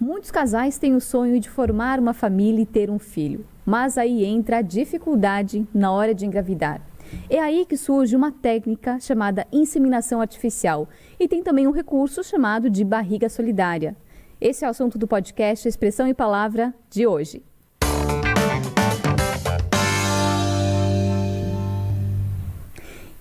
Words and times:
Muitos 0.00 0.30
casais 0.30 0.78
têm 0.78 0.94
o 0.94 1.00
sonho 1.00 1.38
de 1.38 1.50
formar 1.50 2.00
uma 2.00 2.14
família 2.14 2.62
e 2.62 2.66
ter 2.66 2.90
um 2.90 2.98
filho, 2.98 3.44
mas 3.64 3.98
aí 3.98 4.24
entra 4.24 4.58
a 4.58 4.62
dificuldade 4.62 5.66
na 5.72 5.92
hora 5.92 6.14
de 6.14 6.24
engravidar. 6.24 6.80
É 7.28 7.38
aí 7.38 7.64
que 7.66 7.76
surge 7.76 8.16
uma 8.16 8.32
técnica 8.32 8.98
chamada 8.98 9.46
inseminação 9.52 10.20
artificial 10.20 10.88
e 11.20 11.28
tem 11.28 11.42
também 11.42 11.66
um 11.66 11.72
recurso 11.72 12.24
chamado 12.24 12.70
de 12.70 12.84
barriga 12.84 13.28
solidária. 13.28 13.96
Esse 14.40 14.64
é 14.64 14.68
o 14.68 14.70
assunto 14.70 14.98
do 14.98 15.06
podcast 15.06 15.68
Expressão 15.68 16.08
e 16.08 16.14
Palavra 16.14 16.74
de 16.90 17.06
hoje. 17.06 17.42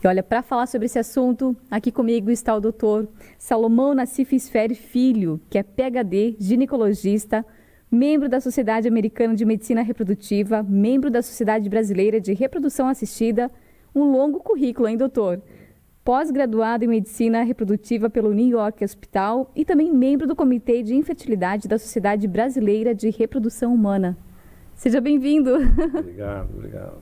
E 0.03 0.07
olha, 0.07 0.21
para 0.21 0.41
falar 0.41 0.67
sobre 0.67 0.87
esse 0.87 0.99
assunto, 0.99 1.55
aqui 1.71 1.89
comigo 1.89 2.29
está 2.29 2.53
o 2.53 2.59
doutor 2.59 3.07
Salomão 3.37 3.93
Nassif 3.93 4.35
Esfere 4.35 4.75
Filho, 4.75 5.39
que 5.49 5.57
é 5.57 5.63
PhD, 5.63 6.35
ginecologista, 6.37 7.45
membro 7.89 8.27
da 8.27 8.41
Sociedade 8.41 8.85
Americana 8.85 9.33
de 9.33 9.45
Medicina 9.45 9.81
Reprodutiva, 9.81 10.61
membro 10.61 11.09
da 11.09 11.21
Sociedade 11.21 11.69
Brasileira 11.69 12.19
de 12.19 12.33
Reprodução 12.33 12.89
Assistida, 12.89 13.49
um 13.95 14.03
longo 14.11 14.41
currículo, 14.41 14.89
hein, 14.89 14.97
doutor? 14.97 15.41
Pós-graduado 16.03 16.83
em 16.83 16.89
Medicina 16.89 17.41
Reprodutiva 17.41 18.09
pelo 18.09 18.33
New 18.33 18.49
York 18.49 18.83
Hospital 18.83 19.49
e 19.55 19.63
também 19.63 19.89
membro 19.93 20.27
do 20.27 20.35
Comitê 20.35 20.83
de 20.83 20.93
Infertilidade 20.93 21.69
da 21.69 21.79
Sociedade 21.79 22.27
Brasileira 22.27 22.93
de 22.93 23.09
Reprodução 23.09 23.73
Humana. 23.73 24.17
Seja 24.75 24.99
bem-vindo. 24.99 25.55
Obrigado, 25.97 26.49
obrigado. 26.53 26.97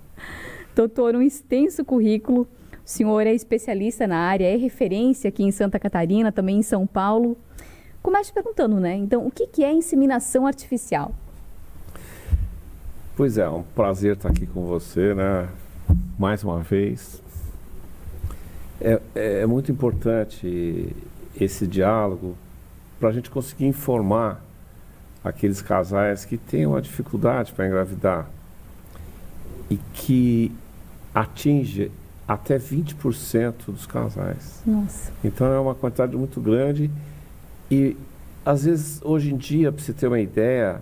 Doutor, 0.75 1.15
um 1.15 1.21
extenso 1.23 1.83
currículo 1.83 2.47
senhor 2.91 3.25
é 3.25 3.33
especialista 3.33 4.05
na 4.05 4.17
área, 4.17 4.45
é 4.45 4.55
referência 4.57 5.29
aqui 5.29 5.43
em 5.43 5.51
Santa 5.51 5.79
Catarina, 5.79 6.31
também 6.31 6.59
em 6.59 6.63
São 6.63 6.85
Paulo. 6.85 7.37
Comece 8.01 8.33
perguntando, 8.33 8.79
né? 8.79 8.95
Então, 8.95 9.25
o 9.25 9.31
que, 9.31 9.47
que 9.47 9.63
é 9.63 9.71
inseminação 9.71 10.45
artificial? 10.45 11.13
Pois 13.15 13.37
é, 13.37 13.43
é 13.43 13.49
um 13.49 13.63
prazer 13.63 14.15
estar 14.15 14.29
aqui 14.29 14.45
com 14.45 14.65
você, 14.65 15.13
né? 15.13 15.47
Mais 16.19 16.43
uma 16.43 16.59
vez. 16.59 17.21
É, 18.79 18.99
é, 19.15 19.41
é 19.41 19.45
muito 19.45 19.71
importante 19.71 20.95
esse 21.39 21.65
diálogo 21.67 22.35
para 22.99 23.09
a 23.09 23.11
gente 23.11 23.29
conseguir 23.29 23.65
informar 23.65 24.43
aqueles 25.23 25.61
casais 25.61 26.25
que 26.25 26.37
têm 26.37 26.65
uma 26.65 26.81
dificuldade 26.81 27.53
para 27.53 27.67
engravidar 27.67 28.27
e 29.69 29.77
que 29.93 30.51
atinge 31.13 31.91
até 32.33 32.57
20% 32.57 33.65
dos 33.67 33.85
casais. 33.85 34.61
Nossa. 34.65 35.11
Então 35.21 35.47
é 35.47 35.59
uma 35.59 35.75
quantidade 35.75 36.15
muito 36.15 36.39
grande 36.39 36.89
e 37.69 37.97
às 38.45 38.63
vezes 38.63 39.01
hoje 39.03 39.33
em 39.33 39.37
dia, 39.37 39.71
para 39.71 39.83
você 39.83 39.91
ter 39.91 40.07
uma 40.07 40.19
ideia, 40.19 40.81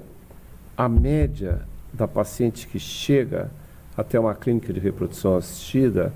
a 0.77 0.87
média 0.87 1.61
da 1.91 2.07
paciente 2.07 2.67
que 2.67 2.77
chega 2.77 3.49
até 3.97 4.19
uma 4.19 4.35
clínica 4.35 4.71
de 4.71 4.79
reprodução 4.79 5.35
assistida 5.35 6.13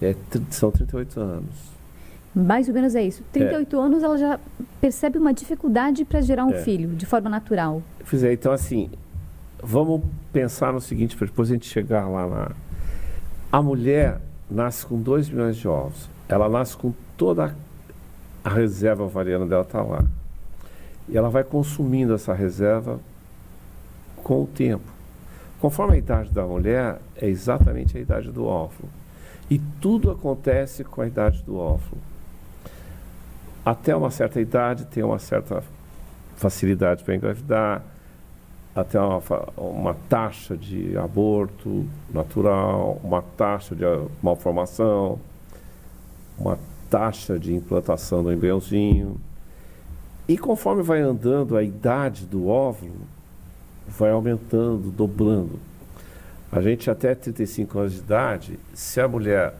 é, 0.00 0.14
são 0.50 0.70
38 0.70 1.20
anos. 1.20 1.76
Mais 2.34 2.66
ou 2.66 2.74
menos 2.74 2.94
é 2.94 3.02
isso. 3.02 3.22
38 3.32 3.76
é. 3.76 3.78
anos 3.78 4.02
ela 4.02 4.16
já 4.16 4.40
percebe 4.80 5.18
uma 5.18 5.34
dificuldade 5.34 6.04
para 6.04 6.22
gerar 6.22 6.46
um 6.46 6.54
é. 6.54 6.62
filho 6.62 6.88
de 6.90 7.04
forma 7.04 7.28
natural. 7.28 7.82
Pois 8.08 8.24
é, 8.24 8.32
então 8.32 8.52
assim, 8.52 8.90
vamos 9.62 10.02
pensar 10.32 10.72
no 10.72 10.80
seguinte, 10.80 11.14
para 11.14 11.26
depois 11.26 11.50
a 11.50 11.52
gente 11.52 11.66
chegar 11.66 12.08
lá 12.08 12.26
na. 12.26 12.50
A 13.52 13.62
mulher, 13.62 14.20
nasce 14.50 14.86
com 14.86 15.00
2 15.00 15.28
milhões 15.28 15.56
de 15.56 15.68
ovos. 15.68 16.08
Ela 16.28 16.48
nasce 16.48 16.76
com 16.76 16.92
toda 17.16 17.54
a 18.44 18.48
reserva 18.48 19.04
ovariana 19.04 19.46
dela 19.46 19.62
está 19.62 19.82
lá. 19.82 20.04
E 21.08 21.16
ela 21.16 21.28
vai 21.28 21.44
consumindo 21.44 22.14
essa 22.14 22.32
reserva 22.32 23.00
com 24.16 24.42
o 24.42 24.46
tempo. 24.46 24.84
Conforme 25.60 25.94
a 25.94 25.98
idade 25.98 26.30
da 26.30 26.44
mulher, 26.44 27.00
é 27.16 27.28
exatamente 27.28 27.96
a 27.96 28.00
idade 28.00 28.30
do 28.30 28.44
óvulo. 28.44 28.88
E 29.48 29.58
tudo 29.80 30.10
acontece 30.10 30.84
com 30.84 31.00
a 31.00 31.06
idade 31.06 31.42
do 31.42 31.56
óvulo. 31.56 32.00
Até 33.64 33.96
uma 33.96 34.10
certa 34.10 34.40
idade 34.40 34.84
tem 34.86 35.02
uma 35.02 35.18
certa 35.18 35.62
facilidade 36.36 37.02
para 37.02 37.16
engravidar, 37.16 37.82
até 38.76 39.00
uma, 39.00 39.22
uma 39.56 39.94
taxa 39.94 40.54
de 40.54 40.98
aborto 40.98 41.86
natural, 42.12 43.00
uma 43.02 43.22
taxa 43.22 43.74
de 43.74 43.84
malformação, 44.22 45.18
uma 46.38 46.58
taxa 46.90 47.38
de 47.38 47.54
implantação 47.54 48.22
do 48.22 48.30
embriãozinho. 48.30 49.16
E 50.28 50.36
conforme 50.36 50.82
vai 50.82 51.00
andando 51.00 51.56
a 51.56 51.62
idade 51.62 52.26
do 52.26 52.48
óvulo, 52.48 53.00
vai 53.88 54.10
aumentando, 54.10 54.90
dobrando. 54.90 55.58
A 56.52 56.60
gente 56.60 56.90
até 56.90 57.14
35 57.14 57.78
anos 57.78 57.92
de 57.94 58.00
idade, 58.00 58.58
se 58.74 59.00
a 59.00 59.08
mulher, 59.08 59.54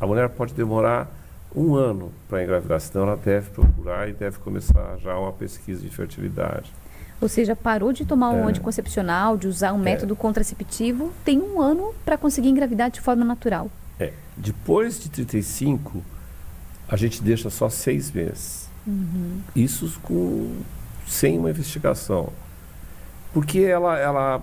a 0.00 0.06
mulher 0.06 0.30
pode 0.30 0.54
demorar 0.54 1.10
um 1.54 1.74
ano 1.74 2.10
para 2.26 2.42
engravidar, 2.42 2.80
senão 2.80 3.06
ela 3.06 3.16
deve 3.16 3.50
procurar 3.50 4.08
e 4.08 4.14
deve 4.14 4.38
começar 4.38 4.96
já 4.98 5.18
uma 5.18 5.32
pesquisa 5.32 5.82
de 5.82 5.90
fertilidade. 5.90 6.72
Ou 7.20 7.28
seja, 7.28 7.56
parou 7.56 7.92
de 7.92 8.04
tomar 8.04 8.30
um 8.30 8.44
é. 8.44 8.50
anticoncepcional, 8.50 9.36
de 9.36 9.46
usar 9.46 9.72
um 9.72 9.80
é. 9.80 9.82
método 9.82 10.14
contraceptivo, 10.14 11.12
tem 11.24 11.40
um 11.40 11.60
ano 11.60 11.94
para 12.04 12.18
conseguir 12.18 12.48
engravidar 12.48 12.90
de 12.90 13.00
forma 13.00 13.24
natural. 13.24 13.70
É. 13.98 14.12
Depois 14.36 15.00
de 15.00 15.08
35, 15.08 16.02
a 16.88 16.96
gente 16.96 17.22
deixa 17.22 17.48
só 17.48 17.70
seis 17.70 18.10
meses. 18.10 18.68
Uhum. 18.86 19.40
Isso 19.54 19.98
com, 20.02 20.56
sem 21.06 21.38
uma 21.38 21.50
investigação. 21.50 22.30
Porque 23.32 23.60
ela, 23.60 23.98
ela, 23.98 24.42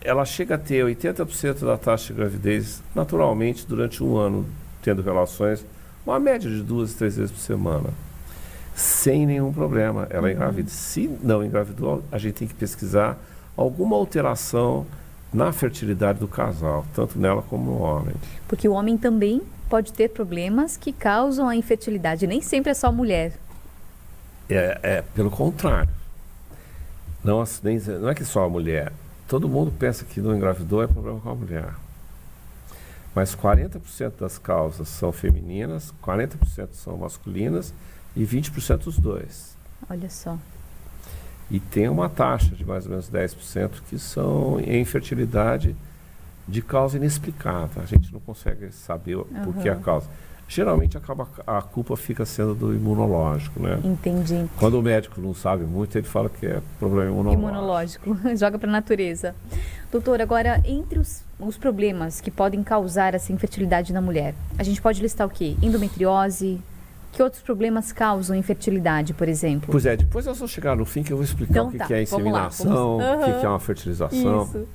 ela 0.00 0.24
chega 0.24 0.56
a 0.56 0.58
ter 0.58 0.84
80% 0.84 1.64
da 1.64 1.78
taxa 1.78 2.12
de 2.12 2.18
gravidez 2.18 2.82
naturalmente 2.94 3.64
durante 3.66 4.02
um 4.02 4.16
ano, 4.16 4.44
tendo 4.82 5.00
relações, 5.00 5.64
uma 6.04 6.18
média 6.18 6.50
de 6.50 6.62
duas, 6.62 6.94
três 6.94 7.16
vezes 7.16 7.30
por 7.30 7.40
semana 7.40 7.90
sem 8.78 9.26
nenhum 9.26 9.52
problema. 9.52 10.06
Ela 10.08 10.28
uhum. 10.28 10.32
engravida. 10.32 10.70
Se 10.70 11.08
não 11.20 11.44
engravidou, 11.44 12.02
a 12.12 12.16
gente 12.16 12.34
tem 12.34 12.48
que 12.48 12.54
pesquisar 12.54 13.18
alguma 13.56 13.96
alteração 13.96 14.86
na 15.32 15.52
fertilidade 15.52 16.20
do 16.20 16.28
casal, 16.28 16.86
tanto 16.94 17.18
nela 17.18 17.42
como 17.42 17.72
no 17.72 17.82
homem. 17.82 18.14
Porque 18.46 18.68
o 18.68 18.72
homem 18.72 18.96
também 18.96 19.42
pode 19.68 19.92
ter 19.92 20.08
problemas 20.10 20.76
que 20.76 20.92
causam 20.92 21.48
a 21.48 21.56
infertilidade, 21.56 22.26
nem 22.26 22.40
sempre 22.40 22.70
é 22.70 22.74
só 22.74 22.86
a 22.86 22.92
mulher. 22.92 23.32
É, 24.48 24.78
é 24.82 25.02
pelo 25.14 25.30
contrário. 25.30 25.90
Não, 27.22 27.44
nem, 27.62 27.78
não 27.78 28.08
é 28.08 28.14
que 28.14 28.24
só 28.24 28.44
a 28.44 28.48
mulher. 28.48 28.92
Todo 29.26 29.48
mundo 29.48 29.72
pensa 29.76 30.04
que 30.04 30.20
não 30.20 30.34
engravidou 30.34 30.82
é 30.82 30.86
problema 30.86 31.20
com 31.20 31.30
a 31.30 31.34
mulher. 31.34 31.74
Mas 33.14 33.34
40% 33.34 34.12
das 34.20 34.38
causas 34.38 34.88
são 34.88 35.10
femininas, 35.10 35.92
40% 36.02 36.68
são 36.72 36.96
masculinas 36.96 37.74
e 38.18 38.26
20% 38.26 38.88
os 38.88 38.98
dois. 38.98 39.56
Olha 39.88 40.10
só. 40.10 40.36
E 41.48 41.60
tem 41.60 41.88
uma 41.88 42.08
taxa 42.08 42.54
de 42.54 42.64
mais 42.64 42.84
ou 42.84 42.90
menos 42.90 43.08
10% 43.08 43.70
que 43.88 43.98
são 43.98 44.60
em 44.60 44.80
infertilidade 44.80 45.74
de 46.46 46.60
causa 46.60 46.96
inexplicável. 46.96 47.80
A 47.80 47.86
gente 47.86 48.12
não 48.12 48.20
consegue 48.20 48.72
saber 48.72 49.16
uhum. 49.16 49.24
por 49.44 49.54
que 49.54 49.68
a 49.68 49.76
causa. 49.76 50.08
Geralmente 50.48 50.96
acaba, 50.96 51.28
a 51.46 51.60
culpa 51.60 51.94
fica 51.96 52.24
sendo 52.24 52.54
do 52.54 52.74
imunológico, 52.74 53.60
né? 53.60 53.78
Entendi. 53.84 54.48
Quando 54.58 54.78
o 54.78 54.82
médico 54.82 55.20
não 55.20 55.34
sabe 55.34 55.64
muito, 55.64 55.96
ele 55.96 56.06
fala 56.06 56.28
que 56.28 56.46
é 56.46 56.60
problema 56.78 57.10
imunológico. 57.10 58.06
Imunológico, 58.06 58.18
joga 58.36 58.58
para 58.58 58.68
a 58.68 58.72
natureza. 58.72 59.34
Doutor, 59.92 60.20
agora, 60.22 60.60
entre 60.64 60.98
os, 60.98 61.22
os 61.38 61.58
problemas 61.58 62.20
que 62.20 62.30
podem 62.30 62.62
causar 62.62 63.14
essa 63.14 63.30
infertilidade 63.30 63.92
na 63.92 64.00
mulher, 64.00 64.34
a 64.58 64.62
gente 64.62 64.80
pode 64.80 65.02
listar 65.02 65.26
o 65.26 65.30
quê? 65.30 65.54
Endometriose, 65.62 66.60
que 67.12 67.22
outros 67.22 67.42
problemas 67.42 67.90
causam 67.92 68.36
infertilidade, 68.36 69.14
por 69.14 69.28
exemplo? 69.28 69.68
Pois 69.70 69.86
é, 69.86 69.96
depois 69.96 70.26
nós 70.26 70.38
vamos 70.38 70.52
chegar 70.52 70.76
no 70.76 70.84
fim 70.84 71.02
que 71.02 71.12
eu 71.12 71.16
vou 71.16 71.24
explicar 71.24 71.52
então, 71.52 71.68
o 71.68 71.70
que, 71.72 71.78
tá, 71.78 71.86
que 71.86 71.94
é 71.94 72.02
inseminação, 72.02 72.98
vamos... 72.98 73.04
Uhum. 73.04 73.36
o 73.36 73.40
que, 73.40 73.46
é 73.46 73.48
uma 73.48 73.60
fertilização. 73.60 74.42
Isso. 74.44 74.68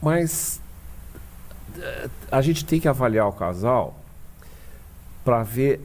Mas 0.00 0.60
a 2.30 2.40
gente 2.40 2.64
tem 2.64 2.80
que 2.80 2.88
avaliar 2.88 3.28
o 3.28 3.32
casal 3.32 3.98
para 5.24 5.42
ver 5.42 5.80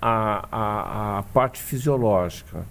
a, 0.00 0.48
a, 0.50 1.18
a, 1.18 1.22
parte 1.22 1.62
fisiológica. 1.62 2.64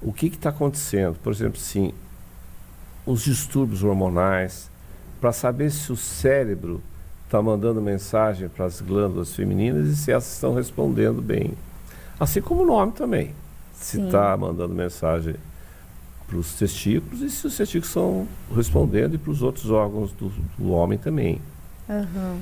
O 0.00 0.12
que 0.12 0.26
está 0.26 0.50
acontecendo? 0.50 1.16
Por 1.22 1.32
exemplo, 1.32 1.58
sim, 1.58 1.94
os 3.06 3.22
distúrbios 3.22 3.84
hormonais, 3.84 4.68
para 5.20 5.32
saber 5.32 5.70
se 5.70 5.92
o 5.92 5.96
cérebro 5.96 6.82
está 7.32 7.40
mandando 7.40 7.80
mensagem 7.80 8.46
para 8.46 8.66
as 8.66 8.82
glândulas 8.82 9.34
femininas 9.34 9.88
e 9.88 9.96
se 9.96 10.10
elas 10.12 10.30
estão 10.30 10.52
respondendo 10.52 11.22
bem. 11.22 11.54
Assim 12.20 12.42
como 12.42 12.62
o 12.62 12.66
nome 12.66 12.92
também. 12.92 13.34
Se 13.72 13.98
está 13.98 14.36
mandando 14.36 14.74
mensagem 14.74 15.36
para 16.26 16.36
os 16.36 16.52
testículos 16.52 17.22
e 17.22 17.30
se 17.30 17.46
os 17.46 17.56
testículos 17.56 17.88
estão 17.88 18.28
respondendo 18.54 19.14
e 19.14 19.18
para 19.18 19.30
os 19.30 19.40
outros 19.40 19.70
órgãos 19.70 20.12
do, 20.12 20.30
do 20.58 20.72
homem 20.72 20.98
também. 20.98 21.40
Uhum. 21.88 22.40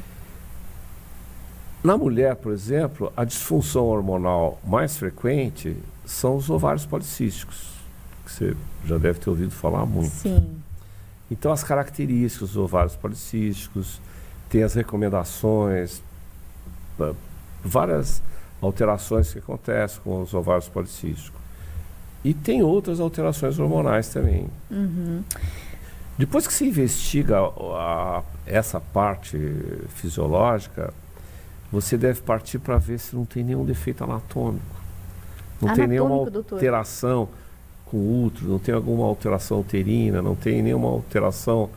Na 1.85 1.97
mulher, 1.97 2.35
por 2.35 2.53
exemplo, 2.53 3.13
a 3.17 3.25
disfunção 3.25 3.85
hormonal 3.85 4.61
mais 4.67 4.97
frequente 4.97 5.77
são 6.05 6.35
os 6.35 6.51
ovários 6.51 6.85
policísticos, 6.85 7.69
que 8.27 8.33
você 8.33 8.57
já 8.85 8.99
deve 8.99 9.21
ter 9.21 9.31
ouvido 9.31 9.53
falar 9.53 9.87
muito. 9.87 10.11
Sim. 10.11 10.45
Então, 11.31 11.53
as 11.53 11.63
características 11.63 12.49
dos 12.49 12.57
ovários 12.57 12.97
policísticos, 12.97 14.01
tem 14.51 14.65
as 14.65 14.75
recomendações, 14.75 16.03
várias 17.65 18.21
alterações 18.61 19.33
que 19.33 19.39
acontecem 19.39 20.01
com 20.03 20.21
os 20.21 20.35
ovários 20.35 20.69
policísticos. 20.69 21.41
E 22.23 22.35
tem 22.35 22.63
outras 22.63 23.01
alterações 23.01 23.59
hormonais 23.59 24.09
também. 24.09 24.49
Uhum. 24.71 25.23
Depois 26.19 26.47
que 26.47 26.53
se 26.53 26.67
investiga 26.67 27.39
a, 27.39 28.19
a, 28.19 28.23
essa 28.45 28.79
parte 28.79 29.39
fisiológica, 29.95 30.93
você 31.73 31.97
deve 31.97 32.21
partir 32.21 32.59
para 32.59 32.77
ver 32.77 32.99
se 32.99 33.17
não 33.17 33.25
tem 33.25 33.43
nenhum 33.43 33.65
defeito 33.65 34.05
anatômico. 34.05 34.77
Não 35.63 35.69
anatômico, 35.69 35.77
tem 35.77 35.87
nenhuma 35.87 36.31
doutor. 36.31 36.57
alteração 36.57 37.29
com 37.87 37.97
o 37.97 38.25
útero, 38.25 38.51
não 38.51 38.59
tem 38.59 38.75
alguma 38.75 39.07
alteração 39.07 39.61
uterina, 39.61 40.21
não 40.21 40.35
tem 40.35 40.61
nenhuma 40.61 40.89
alteração 40.89 41.71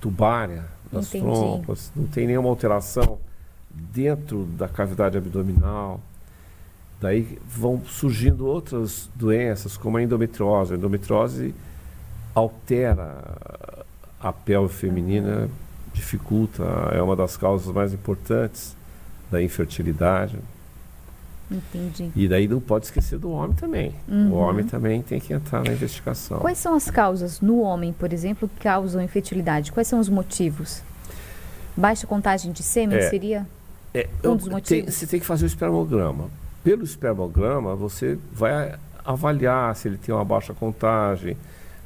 tubária 0.00 0.64
das 0.92 1.08
Entendi. 1.08 1.24
trompas, 1.24 1.92
não 1.94 2.06
tem 2.06 2.26
nenhuma 2.26 2.48
alteração 2.48 3.18
dentro 3.70 4.44
da 4.44 4.68
cavidade 4.68 5.16
abdominal. 5.16 6.00
Daí 7.00 7.38
vão 7.46 7.80
surgindo 7.86 8.46
outras 8.46 9.08
doenças, 9.14 9.76
como 9.76 9.96
a 9.98 10.02
endometriose. 10.02 10.74
A 10.74 10.76
endometriose 10.76 11.54
altera 12.34 13.84
a 14.20 14.32
pelve 14.32 14.74
feminina, 14.74 15.48
dificulta, 15.92 16.64
é 16.92 17.00
uma 17.00 17.14
das 17.14 17.36
causas 17.36 17.72
mais 17.72 17.92
importantes 17.92 18.76
da 19.30 19.40
infertilidade. 19.42 20.38
Entendi. 21.50 22.10
E 22.14 22.28
daí 22.28 22.46
não 22.46 22.60
pode 22.60 22.84
esquecer 22.86 23.18
do 23.18 23.30
homem 23.30 23.54
também. 23.56 23.94
Uhum. 24.06 24.32
O 24.32 24.34
homem 24.36 24.64
também 24.66 25.00
tem 25.02 25.18
que 25.18 25.32
entrar 25.32 25.64
na 25.64 25.72
investigação. 25.72 26.38
Quais 26.40 26.58
são 26.58 26.74
as 26.74 26.90
causas 26.90 27.40
no 27.40 27.60
homem, 27.60 27.92
por 27.92 28.12
exemplo, 28.12 28.48
que 28.48 28.60
causam 28.64 29.00
infertilidade? 29.02 29.72
Quais 29.72 29.88
são 29.88 29.98
os 29.98 30.08
motivos? 30.08 30.82
Baixa 31.76 32.06
contagem 32.06 32.52
de 32.52 32.62
sêmen 32.62 32.98
É. 32.98 33.08
seria? 33.08 33.46
É, 33.94 34.06
Um 34.24 34.34
dos 34.36 34.44
tem- 34.44 34.52
motivos. 34.52 34.94
você 34.94 35.06
tem 35.06 35.20
que 35.20 35.26
fazer 35.26 35.44
o 35.44 35.46
espermograma. 35.46 36.26
Pelo 36.62 36.84
espermograma, 36.84 37.74
você 37.74 38.18
vai 38.32 38.74
avaliar 39.04 39.74
se 39.74 39.88
ele 39.88 39.96
tem 39.96 40.14
uma 40.14 40.24
baixa 40.24 40.52
contagem, 40.52 41.36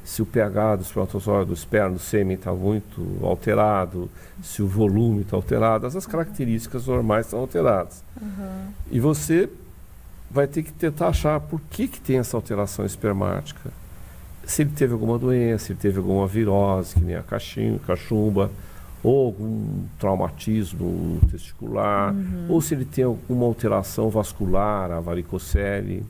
se 0.03 0.21
o 0.21 0.25
pH 0.25 0.75
do 0.77 0.81
espermatozoide, 0.81 1.45
do 1.49 1.89
do 1.93 1.99
sêmen 1.99 2.35
está 2.35 2.51
muito 2.51 3.01
alterado, 3.21 4.09
se 4.41 4.61
o 4.61 4.67
volume 4.67 5.21
está 5.21 5.35
alterado, 5.37 5.87
essas 5.87 6.05
características 6.05 6.87
normais 6.87 7.25
estão 7.27 7.39
alteradas. 7.39 8.03
E 8.91 8.99
você 8.99 9.49
vai 10.29 10.47
ter 10.47 10.63
que 10.63 10.71
tentar 10.73 11.09
achar 11.09 11.39
por 11.39 11.61
que, 11.69 11.87
que 11.87 12.01
tem 12.01 12.17
essa 12.17 12.35
alteração 12.35 12.85
espermática. 12.85 13.71
Se 14.45 14.63
ele 14.63 14.71
teve 14.75 14.91
alguma 14.93 15.17
doença, 15.17 15.67
se 15.67 15.71
ele 15.71 15.79
teve 15.79 15.99
alguma 15.99 16.27
virose, 16.27 16.95
que 16.95 17.01
nem 17.01 17.15
a 17.15 17.23
cachim- 17.23 17.79
cachumba, 17.87 18.51
ou 19.01 19.27
algum 19.27 19.83
traumatismo 19.99 21.19
testicular, 21.29 22.13
ou 22.49 22.61
se 22.61 22.73
ele 22.73 22.85
tem 22.85 23.03
alguma 23.03 23.45
alteração 23.45 24.09
vascular, 24.09 24.91
a 24.91 24.99
varicocele. 24.99 26.05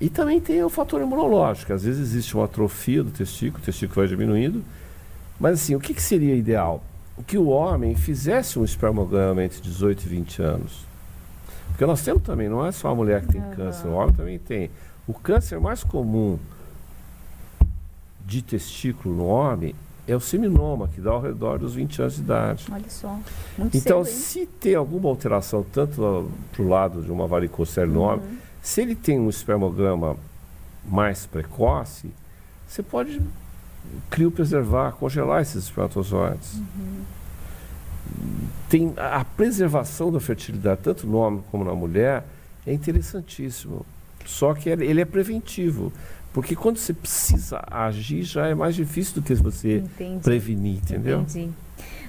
E 0.00 0.08
também 0.08 0.40
tem 0.40 0.62
o 0.62 0.68
fator 0.68 1.00
imunológico. 1.00 1.72
Às 1.72 1.82
vezes 1.82 2.00
existe 2.00 2.34
uma 2.36 2.44
atrofia 2.44 3.02
do 3.02 3.10
testículo, 3.10 3.62
o 3.62 3.64
testículo 3.66 3.96
vai 3.96 4.06
diminuindo. 4.08 4.62
Mas 5.40 5.54
assim, 5.60 5.74
o 5.74 5.80
que, 5.80 5.92
que 5.94 6.02
seria 6.02 6.34
ideal? 6.34 6.82
Que 7.26 7.36
o 7.36 7.48
homem 7.48 7.96
fizesse 7.96 8.58
um 8.58 8.64
espermograma 8.64 9.42
entre 9.42 9.60
18 9.60 10.04
e 10.04 10.08
20 10.08 10.42
anos. 10.42 10.86
Porque 11.68 11.84
nós 11.84 12.02
temos 12.02 12.22
também, 12.22 12.48
não 12.48 12.64
é 12.64 12.70
só 12.72 12.88
a 12.88 12.94
mulher 12.94 13.22
que 13.22 13.28
tem 13.32 13.40
Aham. 13.40 13.54
câncer, 13.56 13.88
o 13.88 13.92
homem 13.92 14.14
também 14.14 14.38
tem. 14.38 14.70
O 15.06 15.14
câncer 15.14 15.58
mais 15.60 15.82
comum 15.82 16.38
de 18.24 18.42
testículo 18.42 19.14
no 19.16 19.26
homem 19.26 19.74
é 20.06 20.14
o 20.14 20.20
seminoma, 20.20 20.88
que 20.88 21.00
dá 21.00 21.10
ao 21.10 21.20
redor 21.20 21.58
dos 21.58 21.74
20 21.74 22.00
anos 22.02 22.14
de 22.16 22.20
idade. 22.22 22.66
Olha 22.70 22.84
só. 22.88 23.18
Muito 23.58 23.76
Então, 23.76 24.04
cedo, 24.04 24.14
se 24.14 24.46
tem 24.46 24.74
alguma 24.74 25.08
alteração, 25.08 25.64
tanto 25.72 26.30
para 26.52 26.62
o 26.62 26.68
lado 26.68 27.02
de 27.02 27.10
uma 27.12 27.26
varicocele 27.26 27.90
no 27.92 28.00
homem, 28.02 28.24
Uhum. 28.26 28.36
Se 28.62 28.80
ele 28.80 28.94
tem 28.94 29.18
um 29.18 29.28
espermograma 29.28 30.16
mais 30.84 31.26
precoce, 31.26 32.10
você 32.66 32.82
pode 32.82 33.20
criopreservar, 34.10 34.92
congelar 34.92 35.42
esses 35.42 35.64
espermatozoides. 35.64 36.54
Uhum. 36.54 37.04
Tem 38.68 38.92
a 38.96 39.24
preservação 39.24 40.12
da 40.12 40.20
fertilidade, 40.20 40.80
tanto 40.82 41.06
no 41.06 41.18
homem 41.18 41.42
como 41.50 41.64
na 41.64 41.74
mulher, 41.74 42.24
é 42.66 42.72
interessantíssimo. 42.72 43.84
Só 44.26 44.52
que 44.54 44.68
ele 44.68 44.84
ele 44.84 45.00
é 45.00 45.04
preventivo. 45.04 45.92
Porque 46.32 46.54
quando 46.54 46.76
você 46.76 46.92
precisa 46.92 47.64
agir, 47.70 48.22
já 48.22 48.46
é 48.46 48.54
mais 48.54 48.74
difícil 48.74 49.14
do 49.14 49.22
que 49.22 49.34
você 49.34 49.78
Entendi. 49.78 50.22
prevenir, 50.22 50.76
entendeu? 50.76 51.20
Entendi. 51.22 51.50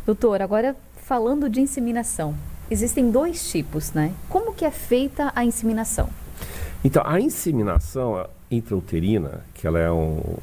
Doutor, 0.06 0.42
agora 0.42 0.76
falando 1.06 1.50
de 1.50 1.62
inseminação. 1.62 2.36
Existem 2.70 3.10
dois 3.10 3.50
tipos, 3.50 3.94
né? 3.94 4.14
Como 4.28 4.54
que 4.54 4.66
é 4.66 4.72
feita 4.72 5.32
a 5.36 5.44
inseminação? 5.44 6.10
Então, 6.84 7.04
a 7.06 7.20
inseminação 7.20 8.26
intrauterina, 8.50 9.42
que 9.54 9.68
ela 9.68 9.80
é 9.80 9.92
um 9.92 10.38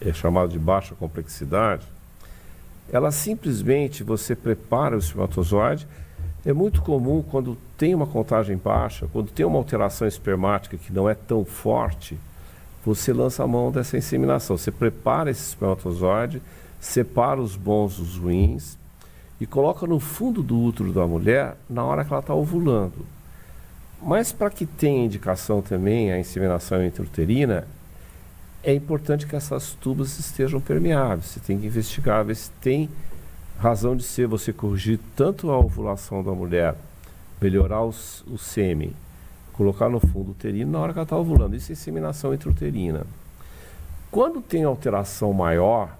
é 0.00 0.12
chamada 0.14 0.48
de 0.48 0.58
baixa 0.58 0.94
complexidade, 0.94 1.86
ela 2.90 3.10
simplesmente 3.10 4.02
você 4.02 4.34
prepara 4.34 4.96
o 4.96 4.98
espermatozoide. 4.98 5.86
É 6.44 6.52
muito 6.52 6.80
comum 6.80 7.22
quando 7.22 7.56
tem 7.76 7.94
uma 7.94 8.06
contagem 8.06 8.56
baixa, 8.56 9.06
quando 9.12 9.30
tem 9.30 9.44
uma 9.44 9.58
alteração 9.58 10.08
espermática 10.08 10.76
que 10.76 10.92
não 10.92 11.08
é 11.08 11.14
tão 11.14 11.44
forte, 11.44 12.18
você 12.84 13.12
lança 13.12 13.44
a 13.44 13.46
mão 13.46 13.70
dessa 13.70 13.98
inseminação. 13.98 14.56
Você 14.56 14.70
prepara 14.70 15.30
esse 15.30 15.48
espermatozoide, 15.48 16.40
separa 16.80 17.40
os 17.40 17.56
bons 17.56 17.98
dos 17.98 18.16
ruins 18.16 18.78
e 19.38 19.46
coloca 19.46 19.86
no 19.86 20.00
fundo 20.00 20.42
do 20.42 20.58
útero 20.58 20.92
da 20.92 21.06
mulher 21.06 21.56
na 21.68 21.84
hora 21.84 22.04
que 22.04 22.12
ela 22.12 22.20
está 22.20 22.34
ovulando. 22.34 23.04
Mas 24.02 24.32
para 24.32 24.50
que 24.50 24.64
tenha 24.64 25.04
indicação 25.04 25.60
também 25.60 26.10
a 26.10 26.18
inseminação 26.18 26.84
intrauterina, 26.84 27.66
é 28.62 28.74
importante 28.74 29.26
que 29.26 29.36
essas 29.36 29.72
tubas 29.74 30.18
estejam 30.18 30.60
permeáveis. 30.60 31.26
Você 31.26 31.40
tem 31.40 31.58
que 31.58 31.66
investigar, 31.66 32.24
ver 32.24 32.36
se 32.36 32.50
tem 32.60 32.88
razão 33.58 33.94
de 33.94 34.02
ser 34.02 34.26
você 34.26 34.52
corrigir 34.52 34.98
tanto 35.14 35.50
a 35.50 35.58
ovulação 35.58 36.22
da 36.22 36.32
mulher, 36.32 36.74
melhorar 37.40 37.82
os, 37.84 38.24
o 38.26 38.38
sêmen, 38.38 38.92
colocar 39.52 39.88
no 39.90 40.00
fundo 40.00 40.30
uterino 40.30 40.72
na 40.72 40.78
hora 40.78 40.92
que 40.92 40.98
ela 40.98 41.04
está 41.04 41.16
ovulando. 41.16 41.54
Isso 41.54 41.70
é 41.70 41.74
inseminação 41.74 42.32
intrauterina. 42.32 43.06
Quando 44.10 44.40
tem 44.40 44.64
alteração 44.64 45.32
maior, 45.32 45.96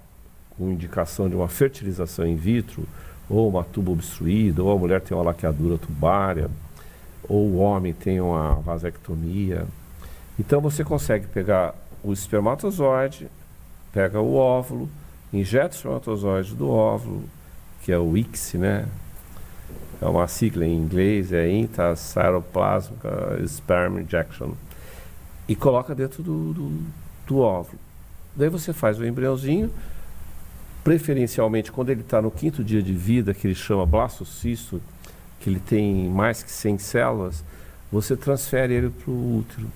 com 0.56 0.70
indicação 0.70 1.28
de 1.28 1.36
uma 1.36 1.48
fertilização 1.48 2.26
in 2.26 2.36
vitro, 2.36 2.84
ou 3.28 3.48
uma 3.48 3.62
tuba 3.62 3.92
obstruída, 3.92 4.62
ou 4.62 4.72
a 4.72 4.78
mulher 4.78 5.00
tem 5.00 5.16
uma 5.16 5.22
laqueadura 5.22 5.78
tubária, 5.78 6.50
ou 7.28 7.46
o 7.48 7.56
homem 7.58 7.92
tem 7.92 8.20
uma 8.20 8.54
vasectomia. 8.54 9.66
Então 10.38 10.60
você 10.60 10.84
consegue 10.84 11.26
pegar 11.26 11.74
o 12.02 12.12
espermatozoide, 12.12 13.28
pega 13.92 14.20
o 14.20 14.34
óvulo, 14.36 14.88
injeta 15.32 15.74
o 15.74 15.76
espermatozoide 15.76 16.54
do 16.54 16.70
óvulo, 16.70 17.24
que 17.82 17.92
é 17.92 17.98
o 17.98 18.16
ICSI, 18.16 18.58
né? 18.58 18.86
É 20.00 20.06
uma 20.06 20.26
sigla 20.26 20.64
em 20.64 20.74
inglês, 20.74 21.30
é 21.32 21.50
Intracytoplasmic 21.50 23.00
Sperm 23.46 23.98
Injection. 23.98 24.52
E 25.46 25.54
coloca 25.54 25.94
dentro 25.94 26.22
do, 26.22 26.54
do, 26.54 26.82
do 27.26 27.38
óvulo. 27.38 27.78
Daí 28.34 28.48
você 28.48 28.72
faz 28.72 28.98
o 28.98 29.04
embriãozinho, 29.04 29.70
preferencialmente 30.82 31.70
quando 31.70 31.90
ele 31.90 32.00
está 32.00 32.22
no 32.22 32.30
quinto 32.30 32.64
dia 32.64 32.82
de 32.82 32.94
vida, 32.94 33.34
que 33.34 33.46
ele 33.46 33.54
chama 33.54 33.84
blastocisto, 33.84 34.80
que 35.40 35.50
ele 35.50 35.60
tem 35.60 36.08
mais 36.08 36.42
que 36.42 36.50
100 36.50 36.78
células, 36.78 37.42
você 37.90 38.16
transfere 38.16 38.72
ele 38.74 38.90
para 38.90 39.10
o 39.10 39.38
útero. 39.38 39.66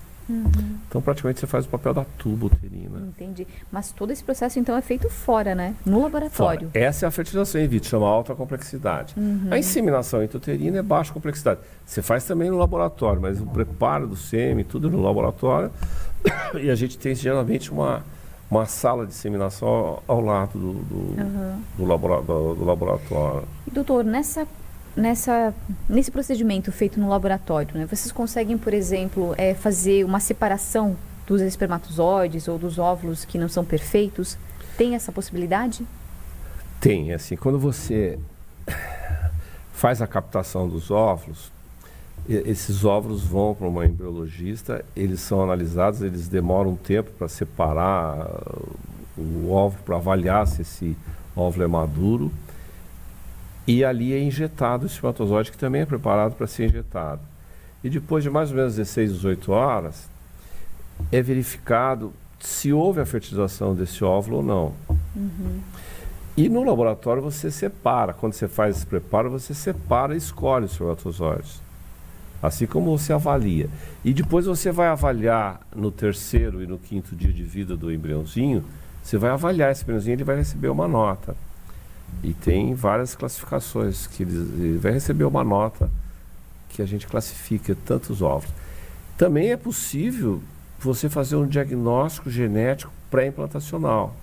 Então, 0.87 0.99
praticamente, 1.03 1.39
você 1.39 1.45
faz 1.45 1.65
o 1.65 1.69
papel 1.69 1.93
da 1.93 2.03
tuba 2.17 2.47
uterina. 2.47 2.97
Entendi. 3.09 3.45
Mas 3.71 3.91
todo 3.91 4.09
esse 4.11 4.23
processo, 4.23 4.57
então, 4.57 4.75
é 4.75 4.81
feito 4.81 5.07
fora, 5.07 5.53
né? 5.53 5.75
No 5.85 6.01
laboratório. 6.01 6.67
Fora. 6.71 6.83
Essa 6.83 7.05
é 7.05 7.07
a 7.07 7.11
fertilização 7.11 7.61
in 7.61 7.67
vitro, 7.67 7.89
chama 7.89 8.07
alta 8.07 8.33
complexidade. 8.33 9.13
A 9.51 9.57
inseminação 9.59 10.23
intrauterina 10.23 10.79
é 10.79 10.81
baixa 10.81 11.13
complexidade. 11.13 11.59
Você 11.85 12.01
faz 12.01 12.23
também 12.25 12.49
no 12.49 12.57
laboratório, 12.57 13.21
mas 13.21 13.39
o 13.39 13.45
preparo 13.45 14.07
do 14.07 14.15
sêmen, 14.15 14.65
tudo 14.65 14.89
no 14.89 14.99
laboratório. 14.99 15.69
e 16.59 16.71
a 16.71 16.75
gente 16.75 16.97
tem 16.97 17.13
geralmente 17.13 17.69
uma, 17.71 18.03
uma 18.49 18.65
sala 18.65 19.05
de 19.05 19.11
inseminação 19.13 19.67
ao, 19.67 20.03
ao 20.07 20.21
lado 20.21 20.57
do, 20.57 20.73
do, 20.73 21.21
Aham. 21.21 21.59
do 21.77 21.85
labora- 21.85 22.21
do- 22.23 22.55
do 22.55 22.65
laboratório. 22.65 23.47
E, 23.67 23.69
doutor, 23.69 24.03
nessa, 24.03 24.47
nessa, 24.95 25.53
nesse 25.89 26.11
procedimento 26.11 26.71
feito 26.71 26.99
no 26.99 27.09
laboratório, 27.09 27.77
né, 27.77 27.85
vocês 27.85 28.11
conseguem, 28.11 28.57
por 28.57 28.73
exemplo, 28.73 29.33
eh, 29.37 29.53
fazer 29.53 30.03
uma 30.03 30.19
separação 30.19 30.95
dos 31.27 31.41
espermatozoides 31.41 32.47
ou 32.47 32.57
dos 32.57 32.77
óvulos 32.77 33.25
que 33.25 33.37
não 33.37 33.49
são 33.49 33.65
perfeitos? 33.65 34.37
Tem 34.77 34.95
essa 34.95 35.11
possibilidade? 35.11 35.85
Tem, 36.79 37.13
assim, 37.13 37.35
quando 37.35 37.57
você 37.57 38.19
faz 39.73 40.01
a 40.01 40.07
captação 40.07 40.67
dos 40.67 40.91
óvulos, 40.91 41.51
esses 42.27 42.83
óvulos 42.83 43.23
vão 43.23 43.53
para 43.53 43.67
uma 43.67 43.85
embriologista, 43.85 44.83
eles 44.95 45.19
são 45.19 45.43
analisados, 45.43 46.01
eles 46.01 46.27
demoram 46.27 46.71
um 46.71 46.75
tempo 46.75 47.11
para 47.11 47.27
separar 47.27 48.27
o 49.17 49.51
óvulo, 49.51 49.83
para 49.83 49.95
avaliar 49.97 50.47
se 50.47 50.63
esse 50.63 50.97
óvulo 51.35 51.63
é 51.63 51.67
maduro. 51.67 52.31
E 53.67 53.83
ali 53.83 54.13
é 54.13 54.19
injetado 54.21 54.83
o 54.83 54.87
espermatozoide, 54.87 55.51
que 55.51 55.57
também 55.57 55.81
é 55.81 55.85
preparado 55.85 56.35
para 56.35 56.47
ser 56.47 56.65
injetado. 56.65 57.21
E 57.83 57.89
depois 57.89 58.23
de 58.23 58.29
mais 58.29 58.51
ou 58.51 58.57
menos 58.57 58.75
16, 58.75 59.13
18 59.13 59.51
horas, 59.51 60.09
é 61.11 61.21
verificado 61.21 62.13
se 62.39 62.71
houve 62.71 63.01
a 63.01 63.05
fertilização 63.05 63.73
desse 63.73 64.03
óvulo 64.03 64.37
ou 64.37 64.43
não. 64.43 64.73
Uhum. 65.15 65.61
E 66.37 66.49
no 66.49 66.63
laboratório 66.63 67.21
você 67.21 67.49
separa, 67.49 68.13
quando 68.13 68.33
você 68.33 68.47
faz 68.47 68.77
esse 68.77 68.85
preparo, 68.85 69.31
você 69.31 69.53
separa 69.53 70.13
e 70.13 70.17
escolhe 70.17 70.65
os 70.65 70.71
espermatozoides. 70.71 71.61
Assim 72.43 72.67
como 72.67 72.97
você 72.97 73.13
avalia. 73.13 73.69
E 74.03 74.13
depois 74.13 74.45
você 74.45 74.71
vai 74.71 74.87
avaliar 74.87 75.61
no 75.73 75.91
terceiro 75.91 76.61
e 76.61 76.67
no 76.67 76.77
quinto 76.77 77.15
dia 77.15 77.31
de 77.31 77.43
vida 77.43 77.75
do 77.75 77.91
embriãozinho, 77.91 78.63
você 79.01 79.17
vai 79.17 79.31
avaliar 79.31 79.71
esse 79.71 79.83
embriãozinho 79.83 80.13
e 80.13 80.15
ele 80.17 80.23
vai 80.23 80.35
receber 80.35 80.67
uma 80.67 80.87
nota. 80.87 81.35
E 82.23 82.33
tem 82.33 82.73
várias 82.73 83.15
classificações 83.15 84.07
que 84.07 84.23
ele, 84.23 84.35
ele 84.35 84.77
vai 84.77 84.91
receber 84.91 85.25
uma 85.25 85.43
nota 85.43 85.89
que 86.69 86.81
a 86.81 86.85
gente 86.85 87.07
classifica 87.07 87.75
tantos 87.85 88.21
ovos. 88.21 88.49
Também 89.17 89.51
é 89.51 89.57
possível 89.57 90.41
você 90.79 91.09
fazer 91.09 91.35
um 91.35 91.47
diagnóstico 91.47 92.29
genético 92.29 92.91
pré-implantacional. 93.09 94.15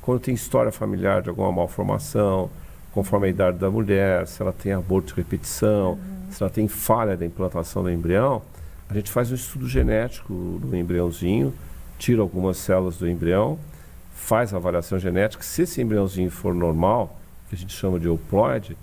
Quando 0.00 0.20
tem 0.20 0.34
história 0.34 0.70
familiar 0.70 1.22
de 1.22 1.28
alguma 1.28 1.50
malformação, 1.50 2.50
conforme 2.92 3.26
a 3.26 3.30
idade 3.30 3.58
da 3.58 3.70
mulher, 3.70 4.26
se 4.26 4.42
ela 4.42 4.52
tem 4.52 4.72
aborto 4.72 5.08
de 5.08 5.20
repetição, 5.20 5.92
uhum 5.92 6.12
se 6.32 6.42
ela 6.42 6.50
tem 6.50 6.66
falha 6.66 7.16
da 7.16 7.26
implantação 7.26 7.82
do 7.82 7.90
embrião, 7.90 8.42
a 8.88 8.94
gente 8.94 9.10
faz 9.10 9.30
um 9.30 9.34
estudo 9.34 9.68
genético 9.68 10.32
do 10.60 10.74
embriãozinho, 10.76 11.52
tira 11.98 12.20
algumas 12.20 12.56
células 12.56 12.96
do 12.96 13.08
embrião, 13.08 13.58
faz 14.26 14.54
a 14.54 14.56
avaliação 14.56 14.98
genética. 14.98 15.42
Se 15.42 15.62
esse 15.62 15.80
embriãozinho 15.82 16.30
for 16.30 16.54
normal, 16.54 17.18
que 17.48 17.54
a 17.54 17.58
gente 17.58 17.74
chama 17.74 17.98
de 17.98 18.06
euploide, 18.06 18.76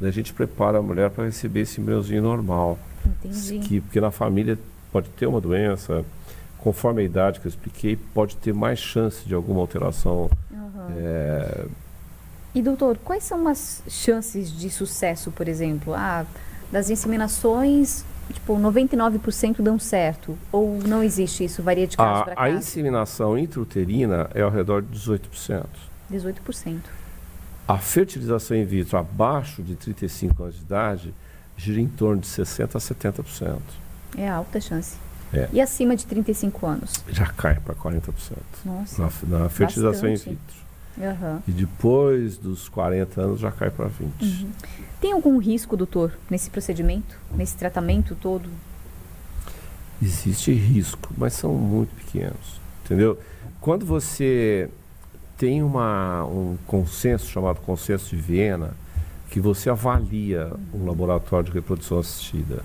a 0.00 0.10
gente 0.10 0.32
prepara 0.32 0.78
a 0.78 0.82
mulher 0.82 1.10
para 1.10 1.24
receber 1.24 1.60
esse 1.60 1.80
embriãozinho 1.80 2.22
normal. 2.22 2.78
Entendi. 3.04 3.58
Que, 3.58 3.80
porque 3.80 4.00
na 4.00 4.10
família 4.10 4.58
pode 4.92 5.08
ter 5.10 5.26
uma 5.26 5.40
doença, 5.40 6.04
conforme 6.58 7.02
a 7.02 7.04
idade 7.04 7.40
que 7.40 7.46
eu 7.46 7.50
expliquei, 7.50 7.96
pode 7.96 8.36
ter 8.36 8.54
mais 8.54 8.78
chance 8.78 9.26
de 9.26 9.34
alguma 9.34 9.60
alteração. 9.60 10.30
Uhum. 10.50 10.86
É... 10.96 11.66
E 12.54 12.62
doutor, 12.62 12.96
quais 12.98 13.24
são 13.24 13.48
as 13.48 13.82
chances 13.88 14.52
de 14.56 14.70
sucesso, 14.70 15.32
por 15.32 15.48
exemplo? 15.48 15.92
Ah, 15.94 16.24
das 16.70 16.88
inseminações, 16.88 18.04
tipo, 18.32 18.56
99% 18.56 19.62
dão 19.62 19.78
certo? 19.78 20.38
Ou 20.50 20.78
não 20.86 21.02
existe 21.02 21.44
isso? 21.44 21.62
Varia 21.62 21.86
de 21.86 21.96
caso 21.96 22.24
para 22.24 22.34
caso? 22.34 22.46
A 22.46 22.50
inseminação 22.50 23.38
intrauterina 23.38 24.30
é 24.34 24.42
ao 24.42 24.50
redor 24.50 24.82
de 24.82 24.98
18%. 24.98 25.66
18%. 26.12 26.78
A 27.66 27.78
fertilização 27.78 28.56
in 28.56 28.64
vitro 28.64 28.98
abaixo 28.98 29.62
de 29.62 29.74
35 29.74 30.42
anos 30.42 30.56
de 30.56 30.62
idade 30.62 31.14
gira 31.56 31.80
em 31.80 31.88
torno 31.88 32.20
de 32.20 32.28
60% 32.28 32.74
a 32.74 32.78
70%. 32.78 33.58
É 34.16 34.28
alta 34.28 34.60
chance. 34.60 34.96
É. 35.32 35.48
E 35.52 35.60
acima 35.60 35.96
de 35.96 36.06
35 36.06 36.66
anos? 36.66 36.92
Já 37.08 37.26
cai 37.26 37.58
para 37.58 37.74
40%. 37.74 38.12
Nossa. 38.64 39.02
Na, 39.26 39.38
na 39.38 39.48
fertilização 39.48 40.10
Bastante. 40.10 40.30
in 40.30 40.32
vitro. 40.32 40.64
Uhum. 40.96 41.40
E 41.48 41.50
depois 41.50 42.38
dos 42.38 42.68
40 42.68 43.20
anos 43.20 43.40
já 43.40 43.50
cai 43.50 43.70
para 43.70 43.86
20. 43.86 44.22
Uhum. 44.22 44.50
Tem 45.00 45.12
algum 45.12 45.38
risco, 45.38 45.76
doutor, 45.76 46.12
nesse 46.30 46.50
procedimento, 46.50 47.18
nesse 47.34 47.56
tratamento 47.56 48.14
todo? 48.14 48.48
Existe 50.00 50.52
risco, 50.52 51.12
mas 51.16 51.34
são 51.34 51.52
muito 51.54 51.94
pequenos. 51.94 52.60
Entendeu? 52.84 53.18
Quando 53.60 53.84
você 53.84 54.70
tem 55.36 55.62
uma, 55.62 56.24
um 56.24 56.56
consenso 56.66 57.26
chamado 57.26 57.60
consenso 57.60 58.14
de 58.14 58.22
Viena, 58.22 58.74
que 59.30 59.40
você 59.40 59.68
avalia 59.68 60.52
um 60.72 60.86
laboratório 60.86 61.46
de 61.46 61.52
reprodução 61.52 61.98
assistida 61.98 62.62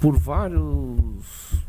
por 0.00 0.16
vários 0.16 1.62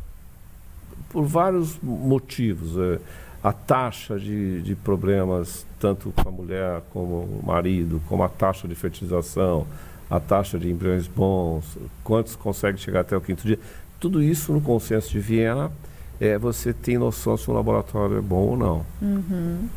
por 1.10 1.24
vários 1.24 1.78
motivos. 1.80 2.76
É, 2.76 3.00
a 3.44 3.52
taxa 3.52 4.18
de, 4.18 4.62
de 4.62 4.74
problemas, 4.74 5.66
tanto 5.78 6.10
com 6.12 6.26
a 6.26 6.32
mulher 6.32 6.80
como 6.94 7.16
o 7.24 7.42
marido, 7.44 8.00
como 8.08 8.22
a 8.22 8.28
taxa 8.28 8.66
de 8.66 8.74
fertilização, 8.74 9.66
a 10.08 10.18
taxa 10.18 10.58
de 10.58 10.70
embriões 10.70 11.06
bons, 11.06 11.76
quantos 12.02 12.34
conseguem 12.34 12.80
chegar 12.80 13.00
até 13.00 13.14
o 13.14 13.20
quinto 13.20 13.46
dia, 13.46 13.58
tudo 14.00 14.22
isso 14.22 14.50
no 14.50 14.62
consenso 14.62 15.10
de 15.10 15.20
Viena, 15.20 15.70
é, 16.18 16.38
você 16.38 16.72
tem 16.72 16.96
noção 16.96 17.36
se 17.36 17.50
o 17.50 17.52
laboratório 17.52 18.16
é 18.16 18.20
bom 18.22 18.48
ou 18.48 18.56
não. 18.56 18.86
Uhum. 19.02 19.68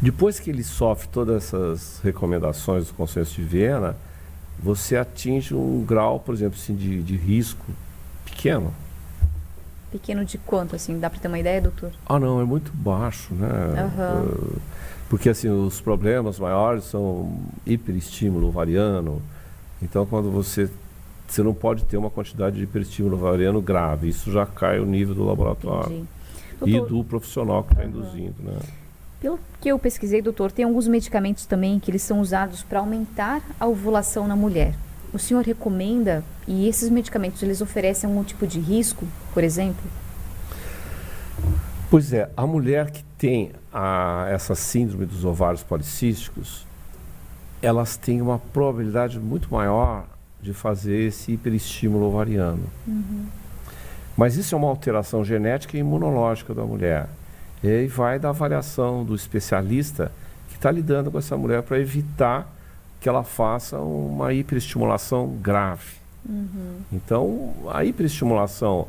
Depois 0.00 0.38
que 0.38 0.50
ele 0.50 0.62
sofre 0.62 1.08
todas 1.08 1.44
essas 1.44 2.00
recomendações 2.04 2.86
do 2.86 2.94
consenso 2.94 3.34
de 3.34 3.42
Viena, 3.42 3.96
você 4.60 4.96
atinge 4.96 5.54
um 5.54 5.84
grau, 5.84 6.20
por 6.20 6.34
exemplo, 6.34 6.56
assim, 6.56 6.76
de, 6.76 7.02
de 7.02 7.16
risco 7.16 7.66
pequeno. 8.24 8.72
Pequeno 9.90 10.24
de 10.24 10.38
quanto, 10.38 10.74
assim? 10.74 10.98
Dá 10.98 11.08
para 11.08 11.20
ter 11.20 11.28
uma 11.28 11.38
ideia, 11.38 11.60
doutor? 11.60 11.92
Ah, 12.06 12.18
não, 12.18 12.40
é 12.40 12.44
muito 12.44 12.72
baixo, 12.74 13.32
né? 13.34 13.90
Uhum. 13.96 14.58
Porque, 15.08 15.28
assim, 15.28 15.48
os 15.48 15.80
problemas 15.80 16.38
maiores 16.38 16.84
são 16.84 17.32
hiperestímulo 17.64 18.48
ovariano. 18.48 19.22
Então, 19.80 20.04
quando 20.06 20.30
você... 20.30 20.70
Você 21.28 21.42
não 21.42 21.52
pode 21.52 21.84
ter 21.84 21.96
uma 21.96 22.08
quantidade 22.08 22.56
de 22.56 22.62
hiperestímulo 22.62 23.16
ovariano 23.16 23.60
grave. 23.60 24.08
Isso 24.08 24.30
já 24.30 24.46
cai 24.46 24.78
o 24.78 24.86
nível 24.86 25.14
do 25.14 25.24
laboratório. 25.24 26.06
E 26.64 26.80
do 26.80 27.02
profissional 27.02 27.64
que 27.64 27.72
está 27.72 27.82
uhum. 27.82 27.90
induzindo, 27.90 28.34
né? 28.42 28.58
Pelo 29.20 29.38
que 29.60 29.68
eu 29.68 29.78
pesquisei, 29.78 30.22
doutor, 30.22 30.52
tem 30.52 30.64
alguns 30.64 30.86
medicamentos 30.86 31.46
também 31.46 31.80
que 31.80 31.90
eles 31.90 32.02
são 32.02 32.20
usados 32.20 32.62
para 32.62 32.78
aumentar 32.78 33.42
a 33.58 33.66
ovulação 33.66 34.28
na 34.28 34.36
mulher 34.36 34.74
o 35.12 35.18
senhor 35.18 35.44
recomenda 35.44 36.22
e 36.46 36.68
esses 36.68 36.88
medicamentos 36.88 37.42
eles 37.42 37.60
oferecem 37.60 38.08
algum 38.08 38.24
tipo 38.24 38.46
de 38.46 38.60
risco, 38.60 39.06
por 39.32 39.42
exemplo? 39.44 39.84
Pois 41.90 42.12
é, 42.12 42.30
a 42.36 42.46
mulher 42.46 42.90
que 42.90 43.04
tem 43.16 43.52
a, 43.72 44.26
essa 44.30 44.54
síndrome 44.54 45.06
dos 45.06 45.24
ovários 45.24 45.62
policísticos, 45.62 46.66
elas 47.62 47.96
têm 47.96 48.20
uma 48.20 48.38
probabilidade 48.38 49.18
muito 49.18 49.52
maior 49.52 50.04
de 50.40 50.52
fazer 50.52 51.06
esse 51.06 51.32
hiperestímulo 51.32 52.06
ovariano. 52.06 52.64
Uhum. 52.86 53.26
Mas 54.16 54.36
isso 54.36 54.54
é 54.54 54.58
uma 54.58 54.68
alteração 54.68 55.24
genética 55.24 55.76
e 55.76 55.80
imunológica 55.80 56.54
da 56.54 56.64
mulher. 56.64 57.08
E 57.62 57.68
aí 57.68 57.86
vai 57.86 58.18
da 58.18 58.30
avaliação 58.30 59.04
do 59.04 59.14
especialista 59.14 60.10
que 60.48 60.56
está 60.56 60.70
lidando 60.70 61.10
com 61.10 61.18
essa 61.18 61.36
mulher 61.36 61.62
para 61.62 61.78
evitar 61.78 62.55
que 63.06 63.08
ela 63.08 63.22
faça 63.22 63.78
uma 63.78 64.32
hiperestimulação 64.32 65.28
grave. 65.40 65.92
Uhum. 66.28 66.80
Então, 66.92 67.54
a 67.72 67.84
hiperestimulação 67.84 68.88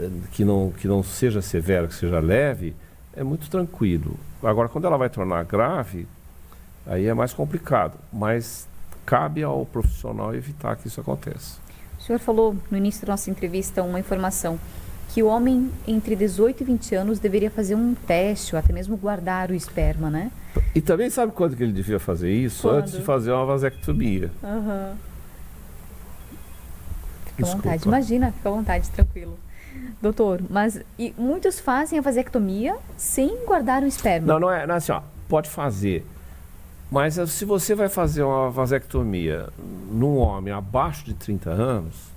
eh, 0.00 0.10
que 0.32 0.44
não, 0.44 0.72
que 0.72 0.88
não 0.88 1.00
seja 1.00 1.40
severa, 1.40 1.86
que 1.86 1.94
seja 1.94 2.18
leve, 2.18 2.74
é 3.14 3.22
muito 3.22 3.48
tranquilo. 3.48 4.18
Agora, 4.42 4.68
quando 4.68 4.86
ela 4.86 4.98
vai 4.98 5.08
tornar 5.08 5.44
grave, 5.44 6.08
aí 6.84 7.06
é 7.06 7.14
mais 7.14 7.32
complicado. 7.32 7.96
Mas 8.12 8.66
cabe 9.06 9.44
ao 9.44 9.64
profissional 9.64 10.34
evitar 10.34 10.74
que 10.74 10.88
isso 10.88 11.00
aconteça. 11.00 11.60
O 12.00 12.02
senhor 12.02 12.18
falou 12.18 12.56
no 12.68 12.76
início 12.76 13.06
da 13.06 13.12
nossa 13.12 13.30
entrevista 13.30 13.80
uma 13.80 14.00
informação 14.00 14.58
que 15.12 15.22
o 15.22 15.26
homem 15.26 15.70
entre 15.86 16.14
18 16.14 16.62
e 16.62 16.64
20 16.64 16.94
anos 16.94 17.18
deveria 17.18 17.50
fazer 17.50 17.74
um 17.74 17.94
teste 17.94 18.54
ou 18.54 18.58
até 18.58 18.72
mesmo 18.72 18.96
guardar 18.96 19.50
o 19.50 19.54
esperma, 19.54 20.08
né? 20.08 20.30
E 20.74 20.80
também 20.80 21.10
sabe 21.10 21.32
quando 21.32 21.56
que 21.56 21.62
ele 21.62 21.72
devia 21.72 21.98
fazer 21.98 22.30
isso? 22.30 22.62
Quando? 22.62 22.78
Antes 22.78 22.92
de 22.92 23.02
fazer 23.02 23.32
uma 23.32 23.44
vasectomia. 23.44 24.30
Uhum. 24.42 24.94
Fica 27.26 27.42
à 27.42 27.54
vontade, 27.54 27.88
imagina, 27.88 28.32
fica 28.32 28.48
à 28.48 28.52
vontade, 28.52 28.90
tranquilo. 28.90 29.36
Doutor, 30.00 30.40
mas 30.48 30.80
e 30.98 31.12
muitos 31.18 31.58
fazem 31.58 31.98
a 31.98 32.02
vasectomia 32.02 32.76
sem 32.96 33.44
guardar 33.44 33.82
o 33.82 33.86
esperma. 33.86 34.26
Não, 34.26 34.38
não 34.38 34.50
é, 34.50 34.66
não 34.66 34.74
é 34.74 34.78
assim, 34.78 34.92
ó, 34.92 35.02
pode 35.28 35.48
fazer. 35.48 36.06
Mas 36.90 37.14
se 37.14 37.44
você 37.44 37.74
vai 37.74 37.88
fazer 37.88 38.22
uma 38.22 38.50
vasectomia 38.50 39.48
num 39.90 40.16
homem 40.16 40.52
abaixo 40.52 41.04
de 41.04 41.14
30 41.14 41.50
anos, 41.50 42.09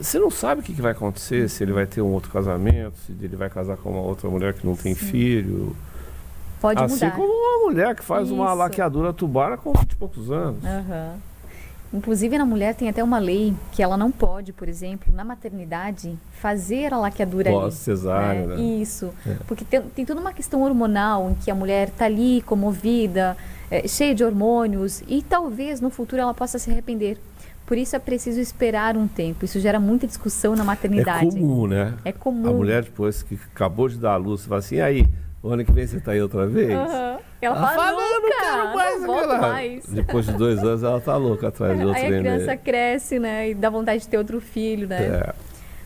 você 0.00 0.18
não 0.18 0.30
sabe 0.30 0.60
o 0.60 0.64
que, 0.64 0.72
que, 0.72 0.80
vai 0.80 0.92
acontecer, 0.92 1.48
se 1.48 1.62
ele 1.62 1.72
vai 1.72 1.86
ter 1.86 2.00
um 2.00 2.12
outro 2.12 2.30
casamento, 2.30 2.96
se 3.06 3.12
ele 3.12 3.36
vai 3.36 3.50
casar 3.50 3.76
com 3.76 3.90
uma 3.90 4.00
outra 4.00 4.28
mulher 4.28 4.54
que 4.54 4.66
não 4.66 4.74
tem 4.74 4.94
Sim. 4.94 5.06
filho. 5.06 5.76
Pode 6.60 6.82
assim 6.82 7.06
mudar. 7.06 7.16
como 7.16 7.32
uma 7.32 7.68
mulher 7.68 7.94
que 7.94 8.02
faz 8.02 8.26
Isso. 8.26 8.34
uma 8.34 8.52
laqueadura 8.52 9.12
tubar 9.12 9.56
com 9.58 9.72
20 9.72 9.92
e 9.92 9.96
poucos 9.96 10.30
anos. 10.30 10.62
Uhum. 10.62 11.18
Inclusive 11.92 12.38
na 12.38 12.46
mulher 12.46 12.74
tem 12.74 12.88
até 12.88 13.02
uma 13.02 13.18
lei 13.18 13.52
que 13.72 13.82
ela 13.82 13.96
não 13.96 14.12
pode, 14.12 14.52
por 14.52 14.68
exemplo, 14.68 15.12
na 15.12 15.24
maternidade, 15.24 16.16
fazer 16.40 16.94
a 16.94 16.98
laqueadura 16.98 17.50
Pós 17.50 17.74
cesárea, 17.74 18.46
né? 18.46 18.56
né? 18.56 18.62
Isso. 18.62 19.10
É. 19.26 19.34
Porque 19.46 19.64
tem, 19.64 19.80
tem, 19.82 20.06
toda 20.06 20.20
uma 20.20 20.32
questão 20.32 20.62
hormonal 20.62 21.30
em 21.30 21.34
que 21.34 21.50
a 21.50 21.54
mulher 21.54 21.88
está 21.88 22.04
ali 22.04 22.42
comovida, 22.42 23.36
é, 23.70 23.88
cheia 23.88 24.14
de 24.14 24.22
hormônios 24.22 25.02
e 25.08 25.20
talvez 25.20 25.80
no 25.80 25.90
futuro 25.90 26.22
ela 26.22 26.32
possa 26.32 26.60
se 26.60 26.70
arrepender. 26.70 27.18
Por 27.70 27.78
isso 27.78 27.94
é 27.94 28.00
preciso 28.00 28.40
esperar 28.40 28.96
um 28.96 29.06
tempo. 29.06 29.44
Isso 29.44 29.60
gera 29.60 29.78
muita 29.78 30.04
discussão 30.04 30.56
na 30.56 30.64
maternidade. 30.64 31.28
É 31.28 31.30
comum, 31.30 31.68
né? 31.68 31.94
É 32.04 32.10
comum. 32.10 32.48
A 32.48 32.52
mulher 32.52 32.82
depois 32.82 33.22
que 33.22 33.38
acabou 33.54 33.88
de 33.88 33.96
dar 33.96 34.14
a 34.14 34.16
luz, 34.16 34.44
fala 34.44 34.58
assim, 34.58 34.80
aí, 34.80 35.06
o 35.40 35.50
ano 35.50 35.64
que 35.64 35.70
vem 35.70 35.86
você 35.86 35.98
está 35.98 36.10
aí 36.10 36.20
outra 36.20 36.48
vez? 36.48 36.68
Uhum. 36.68 37.18
Ela, 37.40 37.54
fala, 37.54 37.76
fala 37.76 37.92
não 37.92 38.22
quero 38.22 38.74
mais, 38.74 39.00
não 39.00 39.06
volto 39.06 39.40
mais. 39.40 39.86
Depois 39.86 40.26
de 40.26 40.32
dois 40.32 40.58
anos 40.64 40.82
ela 40.82 41.00
tá 41.00 41.16
louca 41.16 41.46
atrás 41.46 41.78
de 41.78 41.84
outro 41.84 42.02
Aí 42.02 42.12
a 42.12 42.18
criança 42.18 42.56
cresce, 42.56 43.20
né? 43.20 43.50
E 43.50 43.54
dá 43.54 43.70
vontade 43.70 44.02
de 44.02 44.08
ter 44.08 44.18
outro 44.18 44.40
filho, 44.40 44.88
né? 44.88 45.04
É. 45.04 45.34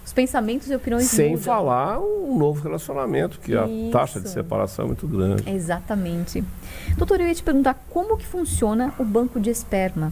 Os 0.06 0.12
pensamentos 0.14 0.70
e 0.70 0.74
opiniões 0.74 1.04
Sem 1.04 1.32
mudam. 1.32 1.44
falar 1.44 2.00
um 2.00 2.38
novo 2.38 2.62
relacionamento, 2.62 3.38
que 3.40 3.52
Isso. 3.52 3.88
a 3.88 3.92
taxa 3.92 4.18
de 4.22 4.30
separação 4.30 4.86
é 4.86 4.88
muito 4.88 5.06
grande. 5.06 5.50
Exatamente. 5.50 6.42
Doutor, 6.96 7.20
eu 7.20 7.26
ia 7.26 7.34
te 7.34 7.42
perguntar 7.42 7.74
como 7.90 8.16
que 8.16 8.24
funciona 8.24 8.94
o 8.98 9.04
banco 9.04 9.38
de 9.38 9.50
esperma. 9.50 10.10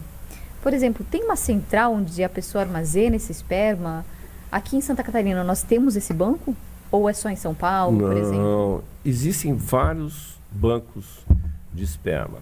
Por 0.63 0.73
exemplo, 0.73 1.05
tem 1.11 1.23
uma 1.25 1.35
central 1.35 1.93
onde 1.93 2.23
a 2.23 2.29
pessoa 2.29 2.63
armazena 2.63 3.17
esse 3.17 3.31
esperma? 3.31 4.05
Aqui 4.49 4.77
em 4.77 4.81
Santa 4.81 5.03
Catarina 5.03 5.43
nós 5.43 5.61
temos 5.61 5.95
esse 5.95 6.13
banco? 6.13 6.55
Ou 6.89 7.09
é 7.09 7.13
só 7.13 7.29
em 7.29 7.35
São 7.35 7.53
Paulo, 7.53 7.97
Não, 7.97 8.07
por 8.07 8.17
exemplo? 8.17 8.37
Não, 8.37 8.83
existem 9.03 9.53
vários 9.53 10.39
bancos 10.49 11.25
de 11.73 11.83
esperma, 11.83 12.37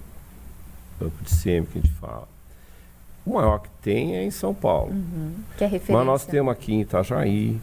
banco 1.00 1.16
de 1.24 1.32
sêmen 1.32 1.66
que 1.66 1.80
a 1.80 1.82
gente 1.82 1.94
fala. 1.96 2.28
O 3.26 3.34
maior 3.34 3.60
que 3.60 3.70
tem 3.82 4.16
é 4.16 4.24
em 4.24 4.32
São 4.32 4.54
Paulo. 4.54 4.92
Uhum, 4.92 5.34
que 5.58 5.64
é 5.64 5.68
referência. 5.68 5.96
Mas 5.96 6.06
nós 6.06 6.26
temos 6.26 6.52
aqui 6.52 6.74
em 6.74 6.82
Itajaí, 6.82 7.60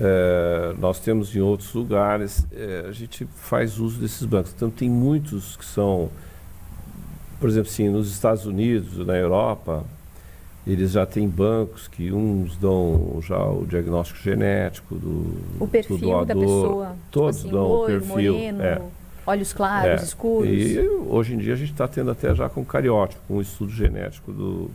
é, 0.00 0.74
nós 0.78 0.98
temos 0.98 1.34
em 1.34 1.40
outros 1.40 1.72
lugares, 1.74 2.46
é, 2.52 2.86
a 2.88 2.92
gente 2.92 3.26
faz 3.36 3.78
uso 3.78 4.00
desses 4.00 4.24
bancos. 4.24 4.52
Então 4.56 4.70
tem 4.70 4.88
muitos 4.88 5.56
que 5.56 5.64
são, 5.64 6.10
por 7.38 7.48
exemplo, 7.48 7.70
sim, 7.70 7.88
nos 7.88 8.10
Estados 8.10 8.46
Unidos, 8.46 9.06
na 9.06 9.16
Europa, 9.16 9.84
eles 10.66 10.92
já 10.92 11.06
têm 11.06 11.28
bancos 11.28 11.88
que 11.88 12.12
uns 12.12 12.56
dão 12.56 13.20
já 13.22 13.42
o 13.42 13.66
diagnóstico 13.66 14.20
genético 14.20 14.96
do, 14.96 15.40
o 15.58 15.66
perfil 15.66 15.96
do 15.96 16.06
doador. 16.06 16.26
da 16.26 16.34
pessoa. 16.34 16.96
Todos 17.10 17.36
tipo 17.36 17.48
assim, 17.48 17.56
dão 17.56 17.68
loiro, 17.68 17.98
o 17.98 18.00
perfil. 18.00 18.32
Moreno, 18.34 18.62
é. 18.62 18.82
Olhos 19.26 19.52
claros, 19.52 20.02
é. 20.02 20.04
escuros. 20.04 20.50
E 20.50 20.78
hoje 21.06 21.34
em 21.34 21.38
dia 21.38 21.54
a 21.54 21.56
gente 21.56 21.72
está 21.72 21.88
tendo 21.88 22.10
até 22.10 22.34
já 22.34 22.48
com 22.48 22.64
cariótipo, 22.64 23.20
com 23.26 23.36
um 23.36 23.40
estudo 23.40 23.70
genético 23.70 24.32
do, 24.32 24.70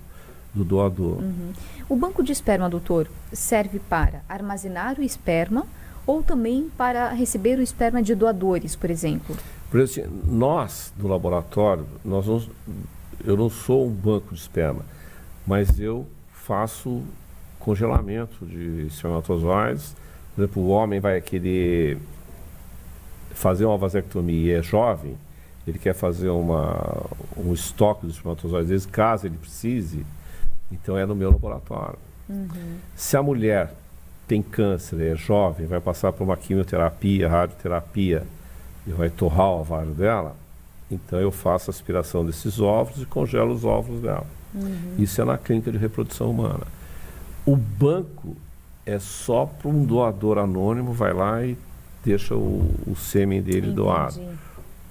do 0.53 0.63
doador. 0.63 1.19
Uhum. 1.19 1.53
O 1.89 1.95
banco 1.95 2.23
de 2.23 2.31
esperma, 2.31 2.69
doutor, 2.69 3.07
serve 3.31 3.79
para 3.79 4.21
armazenar 4.27 4.99
o 4.99 5.03
esperma 5.03 5.65
ou 6.05 6.21
também 6.23 6.69
para 6.77 7.09
receber 7.09 7.57
o 7.57 7.61
esperma 7.61 8.01
de 8.01 8.13
doadores, 8.13 8.75
por 8.75 8.89
exemplo? 8.89 9.35
Por 9.73 9.79
exemplo, 9.79 10.11
assim, 10.11 10.29
nós, 10.31 10.93
do 10.95 11.07
laboratório, 11.07 11.87
nós 12.05 12.27
não, 12.27 12.45
eu 13.25 13.35
não 13.35 13.49
sou 13.49 13.87
um 13.87 13.91
banco 13.91 14.35
de 14.35 14.39
esperma 14.39 14.85
mas 15.45 15.79
eu 15.79 16.07
faço 16.31 17.03
congelamento 17.59 18.45
de 18.45 18.87
espermatozoides. 18.87 19.95
Por 20.35 20.43
exemplo, 20.43 20.63
o 20.63 20.69
homem 20.69 20.99
vai 20.99 21.21
querer 21.21 21.97
fazer 23.31 23.65
uma 23.65 23.77
vasectomia 23.77 24.55
e 24.55 24.59
é 24.59 24.61
jovem, 24.61 25.17
ele 25.67 25.79
quer 25.79 25.93
fazer 25.93 26.29
uma, 26.29 27.05
um 27.37 27.53
estoque 27.53 28.05
dos 28.05 28.15
espermatozoides, 28.15 28.85
caso 28.85 29.25
ele 29.25 29.37
precise, 29.37 30.05
então 30.71 30.97
é 30.97 31.05
no 31.05 31.15
meu 31.15 31.31
laboratório. 31.31 31.97
Uhum. 32.29 32.77
Se 32.95 33.17
a 33.17 33.23
mulher 33.23 33.73
tem 34.27 34.41
câncer, 34.41 35.01
é 35.01 35.15
jovem, 35.15 35.65
vai 35.65 35.81
passar 35.81 36.13
por 36.13 36.23
uma 36.23 36.37
quimioterapia, 36.37 37.27
radioterapia 37.27 38.23
e 38.85 38.91
vai 38.91 39.09
torrar 39.09 39.49
o 39.49 39.61
ovário 39.61 39.91
dela, 39.91 40.35
então 40.89 41.19
eu 41.19 41.31
faço 41.31 41.69
a 41.69 41.71
aspiração 41.71 42.25
desses 42.25 42.59
óvulos 42.59 43.01
e 43.01 43.05
congelo 43.05 43.53
os 43.53 43.63
óvulos 43.63 44.01
dela. 44.01 44.27
Uhum. 44.53 44.95
Isso 44.97 45.21
é 45.21 45.25
na 45.25 45.37
clínica 45.37 45.71
de 45.71 45.77
reprodução 45.77 46.29
humana. 46.29 46.67
O 47.45 47.55
banco 47.55 48.35
é 48.85 48.99
só 48.99 49.45
para 49.45 49.69
um 49.69 49.83
doador 49.83 50.37
anônimo, 50.37 50.93
vai 50.93 51.13
lá 51.13 51.43
e 51.43 51.57
deixa 52.03 52.35
o, 52.35 52.69
o 52.85 52.95
sêmen 52.95 53.41
dele 53.41 53.59
Entendi. 53.59 53.75
doado. 53.75 54.21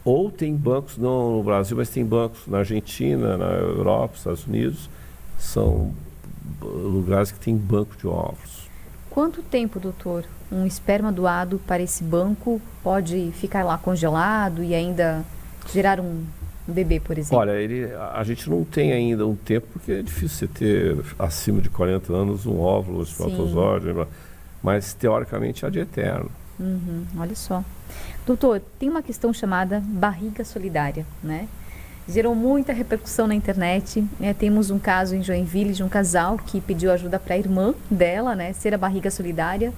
Ou 0.04 0.30
tem 0.30 0.54
bancos, 0.56 0.98
não 0.98 1.36
no 1.36 1.42
Brasil, 1.42 1.76
mas 1.76 1.88
tem 1.88 2.04
bancos 2.04 2.46
na 2.46 2.58
Argentina, 2.58 3.36
na 3.36 3.52
Europa, 3.52 4.16
Estados 4.16 4.46
Unidos, 4.46 4.90
são 5.38 5.92
lugares 6.60 7.30
que 7.30 7.38
tem 7.38 7.56
banco 7.56 7.96
de 7.96 8.06
óvulos. 8.06 8.61
Quanto 9.12 9.42
tempo, 9.42 9.78
doutor, 9.78 10.24
um 10.50 10.66
esperma 10.66 11.12
doado 11.12 11.58
para 11.66 11.82
esse 11.82 12.02
banco 12.02 12.62
pode 12.82 13.30
ficar 13.32 13.62
lá 13.62 13.76
congelado 13.76 14.64
e 14.64 14.74
ainda 14.74 15.22
gerar 15.70 16.00
um 16.00 16.24
bebê, 16.66 16.98
por 16.98 17.18
exemplo? 17.18 17.36
Olha, 17.36 17.52
ele, 17.52 17.90
a 17.94 18.24
gente 18.24 18.48
não 18.48 18.64
tem 18.64 18.90
ainda 18.90 19.26
um 19.26 19.36
tempo, 19.36 19.66
porque 19.74 19.92
é 19.92 20.02
difícil 20.02 20.38
você 20.38 20.46
ter 20.46 21.04
acima 21.18 21.60
de 21.60 21.68
40 21.68 22.10
anos 22.10 22.46
um 22.46 22.58
óvulo, 22.58 23.00
um 23.00 23.02
espermatozoide, 23.02 23.88
mas 24.62 24.94
teoricamente 24.94 25.66
é 25.66 25.68
de 25.68 25.80
eterno. 25.80 26.30
Uhum, 26.58 27.04
olha 27.18 27.36
só. 27.36 27.62
Doutor, 28.26 28.62
tem 28.78 28.88
uma 28.88 29.02
questão 29.02 29.30
chamada 29.30 29.82
barriga 29.84 30.42
solidária, 30.42 31.04
né? 31.22 31.48
Gerou 32.08 32.34
muita 32.34 32.72
repercussão 32.72 33.26
na 33.26 33.34
internet. 33.34 34.04
Né? 34.18 34.34
Temos 34.34 34.70
um 34.70 34.78
caso 34.78 35.14
em 35.14 35.22
Joinville 35.22 35.72
de 35.72 35.82
um 35.82 35.88
casal 35.88 36.36
que 36.36 36.60
pediu 36.60 36.90
ajuda 36.90 37.18
para 37.18 37.34
a 37.34 37.38
irmã 37.38 37.74
dela, 37.90 38.34
né? 38.34 38.52
Ser 38.52 38.74
a 38.74 38.78
barriga 38.78 39.10
solidária. 39.10 39.72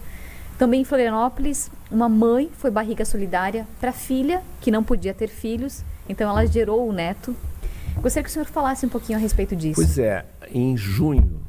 Também 0.59 0.83
em 0.83 0.85
Florianópolis, 0.85 1.71
uma 1.91 2.09
mãe 2.09 2.51
foi 2.57 2.71
barriga 2.71 3.05
solidária 3.05 3.67
para 3.81 3.91
a 3.91 3.93
filha, 3.93 4.43
que 4.61 4.71
não 4.71 4.85
podia 4.85 5.13
ter 5.13 5.29
filhos, 5.29 5.85
então 6.09 6.31
ela 6.31 6.47
gerou 6.47 6.89
o 6.89 6.93
neto. 6.93 7.35
Gostaria 7.97 8.23
que 8.23 8.31
o 8.31 8.33
senhor 8.33 8.47
falasse 8.47 8.87
um 8.87 8.89
pouquinho 8.89 9.19
a 9.19 9.21
respeito 9.21 9.57
disso. 9.57 9.75
Pois 9.75 9.99
é, 9.99 10.25
em 10.51 10.77
junho 10.77 11.41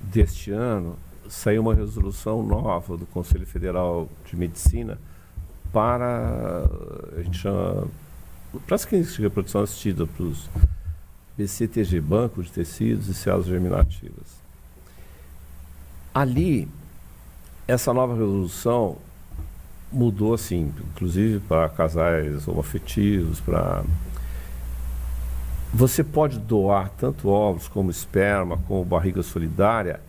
deste 0.00 0.50
ano 0.50 0.98
saiu 1.28 1.62
uma 1.62 1.74
resolução 1.74 2.42
nova 2.42 2.96
do 2.96 3.06
Conselho 3.06 3.46
Federal 3.46 4.08
de 4.24 4.36
Medicina 4.36 4.98
para 5.72 6.68
a 7.16 7.22
gente 7.22 7.38
chama 7.38 7.88
para 8.66 8.74
as 8.74 8.84
clínicas 8.84 9.14
de 9.14 9.22
reprodução 9.22 9.62
assistida 9.62 10.06
para 10.06 10.24
os 10.24 10.48
BCTG, 11.36 12.00
Banco 12.00 12.42
de 12.42 12.50
Tecidos 12.50 13.08
e 13.08 13.14
Células 13.14 13.46
Germinativas. 13.46 14.36
Ali, 16.14 16.68
essa 17.68 17.92
nova 17.92 18.14
resolução 18.14 18.96
mudou 19.92 20.34
assim, 20.34 20.72
inclusive 20.92 21.40
para 21.40 21.68
casais 21.68 22.48
homoafetivos, 22.48 23.40
para 23.40 23.84
você 25.72 26.02
pode 26.02 26.38
doar 26.38 26.88
tanto 26.90 27.28
óvulos 27.28 27.68
como 27.68 27.90
esperma, 27.90 28.56
como 28.66 28.84
barriga 28.84 29.22
solidária, 29.22 30.00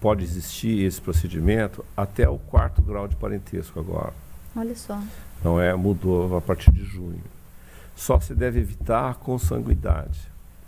pode 0.00 0.24
existir 0.24 0.82
esse 0.84 1.00
procedimento 1.00 1.84
até 1.94 2.26
o 2.26 2.38
quarto 2.38 2.80
grau 2.80 3.06
de 3.06 3.16
parentesco 3.16 3.78
agora. 3.78 4.14
Olha 4.56 4.74
só. 4.74 4.98
Não 5.44 5.60
é, 5.60 5.74
mudou 5.74 6.36
a 6.36 6.40
partir 6.40 6.72
de 6.72 6.84
junho. 6.84 7.22
Só 8.00 8.18
se 8.18 8.34
deve 8.34 8.60
evitar 8.60 9.10
a 9.10 9.14
consanguidade. 9.14 10.18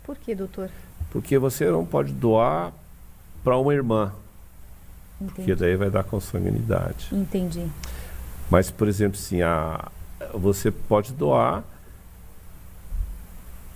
Por 0.03 0.15
que, 0.15 0.35
doutor? 0.35 0.69
Porque 1.09 1.35
você 1.39 1.65
não 1.65 1.83
pode 1.83 2.13
doar 2.13 2.71
para 3.43 3.57
uma 3.57 3.73
irmã. 3.73 4.13
Entendi. 5.19 5.33
Porque 5.33 5.55
daí 5.55 5.75
vai 5.75 5.89
dar 5.89 6.03
consanguinidade. 6.03 7.07
Entendi. 7.11 7.65
Mas, 8.51 8.69
por 8.69 8.87
exemplo, 8.87 9.17
assim, 9.17 9.41
a, 9.41 9.89
você 10.31 10.69
pode 10.69 11.11
doar 11.13 11.63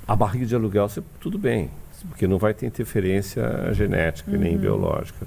a 0.07 0.15
barriga 0.15 0.45
de 0.45 0.53
aluguel, 0.53 0.87
você, 0.87 1.01
tudo 1.19 1.39
bem, 1.39 1.71
porque 2.09 2.27
não 2.27 2.37
vai 2.37 2.53
ter 2.53 2.67
interferência 2.67 3.73
genética 3.73 4.29
Uhum. 4.29 4.37
nem 4.37 4.55
biológica. 4.55 5.25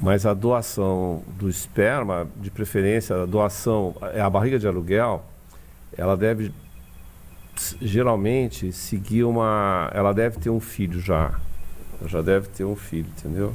Mas 0.00 0.24
a 0.24 0.32
doação 0.32 1.24
do 1.36 1.48
esperma, 1.48 2.28
de 2.36 2.52
preferência, 2.52 3.20
a 3.24 3.26
doação, 3.26 3.96
a 4.00 4.26
a 4.26 4.30
barriga 4.30 4.60
de 4.60 4.68
aluguel, 4.68 5.24
ela 5.98 6.16
deve 6.16 6.52
geralmente 7.80 8.72
seguir 8.72 9.24
uma. 9.24 9.90
Ela 9.94 10.12
deve 10.12 10.38
ter 10.38 10.50
um 10.50 10.60
filho 10.60 11.00
já. 11.00 11.34
Ela 12.00 12.08
já 12.08 12.22
deve 12.22 12.48
ter 12.48 12.64
um 12.64 12.76
filho, 12.76 13.08
entendeu? 13.18 13.54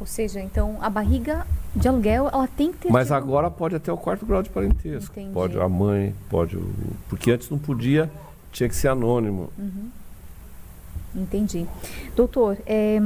Ou 0.00 0.06
seja, 0.06 0.40
então 0.40 0.78
a 0.80 0.88
barriga 0.88 1.44
de 1.74 1.88
aluguel, 1.88 2.28
ela 2.32 2.46
tem 2.46 2.72
que 2.72 2.78
ter. 2.86 2.92
Mas 2.92 3.08
tido- 3.08 3.16
agora 3.16 3.50
pode 3.50 3.74
até 3.74 3.92
o 3.92 3.96
quarto 3.96 4.24
grau 4.24 4.42
de 4.42 4.48
parentesco. 4.50 5.12
Entendi. 5.18 5.32
Pode 5.34 5.58
a 5.60 5.68
mãe, 5.68 6.14
pode 6.30 6.56
o. 6.56 6.72
Porque 7.08 7.30
antes 7.32 7.50
não 7.50 7.58
podia, 7.58 8.08
tinha 8.52 8.68
que 8.68 8.76
ser 8.76 8.88
anônimo. 8.88 9.50
Entendi. 11.14 11.66
Doutor, 12.14 12.58
é, 12.66 13.00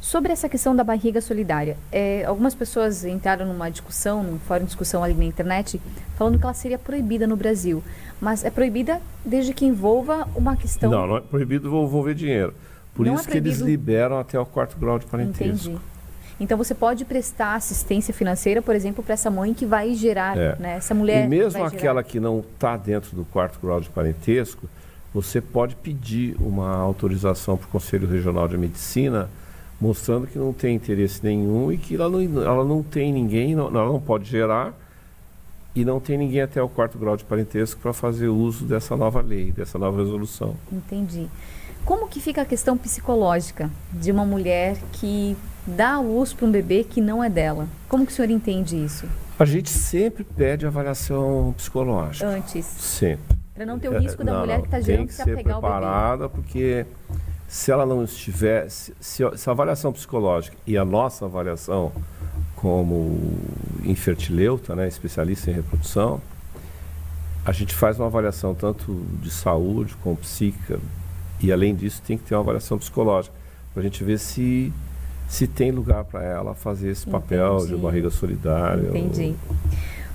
sobre 0.00 0.32
essa 0.32 0.48
questão 0.48 0.74
da 0.74 0.82
barriga 0.82 1.20
solidária, 1.20 1.76
é, 1.92 2.24
algumas 2.24 2.54
pessoas 2.54 3.04
entraram 3.04 3.46
numa 3.46 3.70
discussão, 3.70 4.22
num 4.22 4.38
fórum 4.38 4.60
de 4.60 4.66
discussão 4.68 5.04
ali 5.04 5.14
na 5.14 5.24
internet, 5.24 5.80
falando 6.16 6.38
que 6.38 6.44
ela 6.44 6.54
seria 6.54 6.78
proibida 6.78 7.26
no 7.26 7.36
Brasil. 7.36 7.82
Mas 8.20 8.44
é 8.44 8.50
proibida 8.50 9.00
desde 9.24 9.52
que 9.52 9.64
envolva 9.64 10.26
uma 10.34 10.56
questão. 10.56 10.90
Não, 10.90 11.06
não 11.06 11.16
é 11.18 11.20
proibido 11.20 11.68
envolver 11.68 12.14
dinheiro. 12.14 12.54
Por 12.94 13.06
Não 13.06 13.14
isso 13.14 13.28
é 13.28 13.32
que 13.32 13.38
eles 13.38 13.58
liberam 13.58 14.18
até 14.18 14.38
o 14.38 14.44
quarto 14.44 14.76
grau 14.78 14.98
de 14.98 15.06
parentesco. 15.06 15.70
Entendi. 15.70 15.90
Então 16.40 16.56
você 16.56 16.74
pode 16.74 17.04
prestar 17.04 17.54
assistência 17.54 18.14
financeira, 18.14 18.62
por 18.62 18.74
exemplo, 18.74 19.04
para 19.04 19.12
essa 19.12 19.30
mãe 19.30 19.52
que 19.52 19.66
vai 19.66 19.94
gerar, 19.94 20.36
É. 20.36 20.56
né? 20.58 20.76
Essa 20.76 20.94
mulher. 20.94 21.26
E 21.26 21.28
mesmo 21.28 21.62
aquela 21.62 22.00
gerar. 22.00 22.02
que 22.02 22.18
não 22.18 22.40
está 22.40 22.76
dentro 22.78 23.14
do 23.14 23.24
quarto 23.26 23.58
grau 23.60 23.80
de 23.80 23.90
parentesco, 23.90 24.68
você 25.12 25.40
pode 25.40 25.76
pedir 25.76 26.36
uma 26.40 26.76
autorização 26.76 27.56
para 27.56 27.66
o 27.66 27.68
Conselho 27.68 28.08
Regional 28.08 28.48
de 28.48 28.56
Medicina, 28.56 29.28
mostrando 29.80 30.26
que 30.26 30.38
não 30.38 30.52
tem 30.52 30.76
interesse 30.76 31.20
nenhum 31.24 31.72
e 31.72 31.78
que 31.78 31.94
ela 31.94 32.08
não, 32.08 32.42
ela 32.42 32.64
não 32.64 32.82
tem 32.82 33.12
ninguém, 33.12 33.54
não, 33.54 33.68
ela 33.68 33.86
não 33.86 34.00
pode 34.00 34.28
gerar 34.28 34.74
e 35.74 35.84
não 35.84 36.00
tem 36.00 36.18
ninguém 36.18 36.42
até 36.42 36.62
o 36.62 36.68
quarto 36.68 36.98
grau 36.98 37.16
de 37.16 37.24
parentesco 37.24 37.80
para 37.80 37.92
fazer 37.92 38.28
uso 38.28 38.64
dessa 38.64 38.96
nova 38.96 39.20
lei, 39.20 39.52
dessa 39.52 39.78
nova 39.78 39.98
resolução. 40.02 40.54
Entendi. 40.70 41.28
Como 41.84 42.08
que 42.08 42.20
fica 42.20 42.42
a 42.42 42.44
questão 42.44 42.76
psicológica 42.76 43.70
de 43.92 44.12
uma 44.12 44.24
mulher 44.26 44.76
que 44.92 45.34
dá 45.66 45.94
a 45.94 46.00
luz 46.00 46.32
para 46.34 46.46
um 46.46 46.50
bebê 46.50 46.84
que 46.84 47.00
não 47.00 47.24
é 47.24 47.30
dela? 47.30 47.66
Como 47.88 48.04
que 48.04 48.12
o 48.12 48.14
senhor 48.14 48.30
entende 48.30 48.76
isso? 48.76 49.06
A 49.38 49.44
gente 49.46 49.70
sempre 49.70 50.22
pede 50.22 50.66
avaliação 50.66 51.54
psicológica. 51.56 52.26
Antes, 52.26 52.66
Sempre. 52.66 53.38
para 53.54 53.64
não 53.64 53.78
ter 53.78 53.88
o 53.88 53.94
É, 53.94 53.98
risco 54.00 54.22
da 54.22 54.32
não, 54.32 54.40
mulher 54.40 54.56
não, 54.56 54.60
que 54.62 54.66
está 54.68 54.80
gerando 54.80 55.06
que 55.06 55.14
se 55.14 55.22
apegar 55.22 55.54
ao 55.54 55.62
bebê. 55.62 55.72
preparada, 55.72 56.28
porque 56.28 56.84
se 57.52 57.72
ela 57.72 57.84
não 57.84 58.04
estiver, 58.04 58.70
se, 58.70 58.94
se- 59.00 59.24
a 59.24 59.50
avaliação 59.50 59.92
psicológica 59.92 60.56
e 60.64 60.78
a 60.78 60.84
nossa 60.84 61.24
avaliação 61.24 61.90
como 62.54 63.18
infertileuta, 63.84 64.76
né, 64.76 64.86
especialista 64.86 65.50
em 65.50 65.54
reprodução, 65.54 66.20
a 67.44 67.50
gente 67.50 67.74
faz 67.74 67.98
uma 67.98 68.06
avaliação 68.06 68.54
tanto 68.54 69.04
de 69.20 69.30
saúde 69.32 69.96
como 70.00 70.16
psíquica 70.16 70.78
e 71.40 71.50
além 71.50 71.74
disso 71.74 72.00
tem 72.06 72.16
que 72.16 72.22
ter 72.24 72.34
uma 72.36 72.42
avaliação 72.42 72.78
psicológica 72.78 73.34
para 73.74 73.80
a 73.80 73.84
gente 73.84 74.04
ver 74.04 74.18
se 74.18 74.72
se 75.28 75.46
tem 75.46 75.70
lugar 75.70 76.04
para 76.04 76.22
ela 76.24 76.54
fazer 76.54 76.90
esse 76.90 77.06
papel 77.06 77.58
de 77.58 77.64
Entendi. 77.66 77.80
barriga 77.82 78.10
solidária. 78.10 78.90
ou- 78.90 78.96
Entendi. 78.96 79.34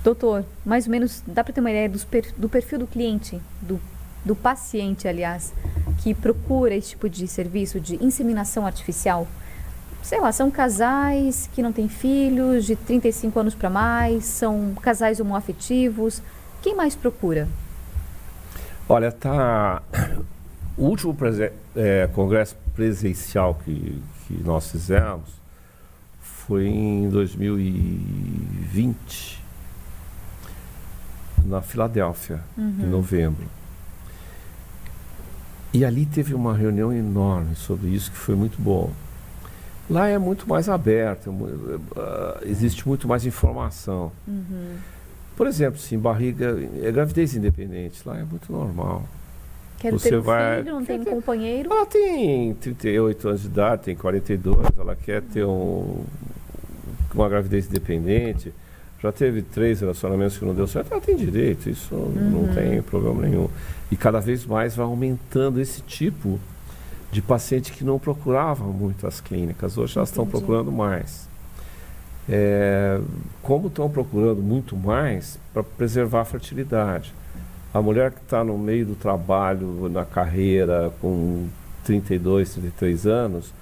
Doutor, 0.04 0.44
mais 0.64 0.84
ou 0.86 0.90
menos 0.90 1.22
dá 1.26 1.42
para 1.42 1.52
ter 1.54 1.60
uma 1.60 1.70
ideia 1.70 1.90
per- 2.10 2.32
do 2.36 2.48
perfil 2.50 2.78
do 2.80 2.86
cliente, 2.86 3.40
do, 3.62 3.80
do 4.26 4.34
paciente, 4.34 5.06
aliás, 5.08 5.54
que 6.02 6.12
procura 6.12 6.74
esse 6.74 6.90
tipo 6.90 7.08
de 7.08 7.26
serviço 7.28 7.78
de 7.80 7.94
inseminação 8.04 8.66
artificial? 8.66 9.26
Sei 10.02 10.20
lá, 10.20 10.30
são 10.32 10.50
casais 10.50 11.48
que 11.54 11.62
não 11.62 11.72
têm 11.72 11.88
filhos, 11.88 12.66
de 12.66 12.76
35 12.76 13.38
anos 13.40 13.54
para 13.54 13.70
mais, 13.70 14.24
são 14.24 14.74
casais 14.82 15.18
homoafetivos. 15.20 16.20
Quem 16.60 16.74
mais 16.74 16.94
procura? 16.94 17.48
Olha, 18.88 19.10
tá. 19.12 19.80
O 20.76 20.84
último 20.86 21.14
prese- 21.14 21.52
eh, 21.74 22.08
congresso 22.14 22.54
presencial 22.74 23.54
que, 23.64 24.00
que 24.26 24.34
nós 24.44 24.70
fizemos 24.70 25.30
foi 26.20 26.66
em 26.66 27.08
2020, 27.08 29.42
na 31.44 31.60
Filadélfia, 31.62 32.40
Uhum. 32.56 32.76
em 32.82 32.86
novembro. 32.86 33.44
E 35.72 35.84
ali 35.84 36.06
teve 36.06 36.34
uma 36.34 36.54
reunião 36.56 36.92
enorme 36.92 37.54
sobre 37.54 37.88
isso 37.88 38.10
que 38.10 38.16
foi 38.16 38.34
muito 38.34 38.60
bom. 38.60 38.90
Lá 39.88 40.08
é 40.08 40.18
muito 40.18 40.48
mais 40.48 40.68
aberto, 40.68 41.28
é 41.28 41.32
mu- 41.32 41.80
ah, 41.96 42.40
existe 42.44 42.86
muito 42.88 43.06
mais 43.06 43.24
informação. 43.26 44.10
Uhum. 44.26 44.76
Por 45.36 45.46
exemplo, 45.46 45.78
sim, 45.78 45.98
barriga, 45.98 46.56
é 46.82 46.90
gravidez 46.90 47.34
independente, 47.36 48.02
lá 48.06 48.18
é 48.18 48.24
muito 48.24 48.50
normal. 48.50 49.04
Quero 49.78 49.98
Você 49.98 50.08
ter 50.08 50.16
um 50.18 50.22
vai- 50.22 50.62
filho, 50.62 50.74
não 50.74 50.84
tem 50.84 51.04
ter- 51.04 51.10
companheiro. 51.10 51.70
Ela 51.70 51.84
tem 51.86 52.54
38 52.54 53.28
anos 53.28 53.42
de 53.42 53.46
idade, 53.48 53.82
tem 53.82 53.94
42, 53.94 54.66
ela 54.78 54.96
quer 54.96 55.20
ter 55.22 55.44
um, 55.44 56.02
uma 57.14 57.28
gravidez 57.28 57.66
independente, 57.68 58.52
já 59.02 59.12
teve 59.12 59.42
três 59.42 59.80
relacionamentos 59.80 60.38
que 60.38 60.44
não 60.44 60.54
deu 60.54 60.66
certo, 60.66 60.92
ela 60.92 61.00
tem 61.00 61.16
direito, 61.16 61.68
isso 61.68 61.94
não 61.94 62.40
Uhum. 62.40 62.54
tem 62.54 62.80
problema 62.82 63.22
nenhum. 63.22 63.48
E 63.90 63.96
cada 63.96 64.20
vez 64.20 64.44
mais 64.46 64.74
vai 64.74 64.86
aumentando 64.86 65.60
esse 65.60 65.80
tipo 65.82 66.40
de 67.12 67.22
paciente 67.22 67.72
que 67.72 67.84
não 67.84 67.98
procurava 67.98 68.64
muito 68.64 69.06
as 69.06 69.20
clínicas, 69.20 69.78
hoje 69.78 69.96
elas 69.96 70.08
estão 70.08 70.26
procurando 70.26 70.72
mais. 70.72 71.28
É, 72.28 73.00
como 73.42 73.68
estão 73.68 73.88
procurando 73.88 74.42
muito 74.42 74.76
mais 74.76 75.38
para 75.54 75.62
preservar 75.62 76.22
a 76.22 76.24
fertilidade. 76.24 77.14
A 77.72 77.80
mulher 77.80 78.10
que 78.10 78.20
está 78.20 78.42
no 78.42 78.58
meio 78.58 78.84
do 78.86 78.94
trabalho, 78.94 79.88
na 79.88 80.04
carreira, 80.04 80.90
com 81.00 81.46
32, 81.84 82.54
33 82.54 83.06
anos, 83.06 83.52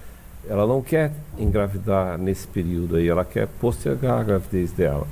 ela 0.49 0.67
não 0.67 0.81
quer 0.81 1.13
engravidar 1.39 2.17
nesse 2.17 2.47
período 2.47 2.97
aí, 2.97 3.09
ela 3.09 3.25
quer 3.25 3.47
postergar 3.61 4.21
a 4.21 4.23
gravidez 4.25 4.73
dela. 4.73 5.07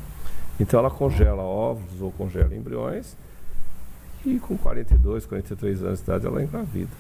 Então 0.63 0.79
ela 0.79 0.91
congela 0.91 1.43
óvulos 1.43 2.01
ou 2.01 2.13
congela 2.13 2.55
embriões 2.55 3.17
e 4.25 4.39
com 4.39 4.57
42, 4.57 5.27
43 5.27 5.83
anos 5.83 5.99
de 5.99 6.05
idade 6.05 6.25
ela 6.25 6.41
engravida. 6.41 6.91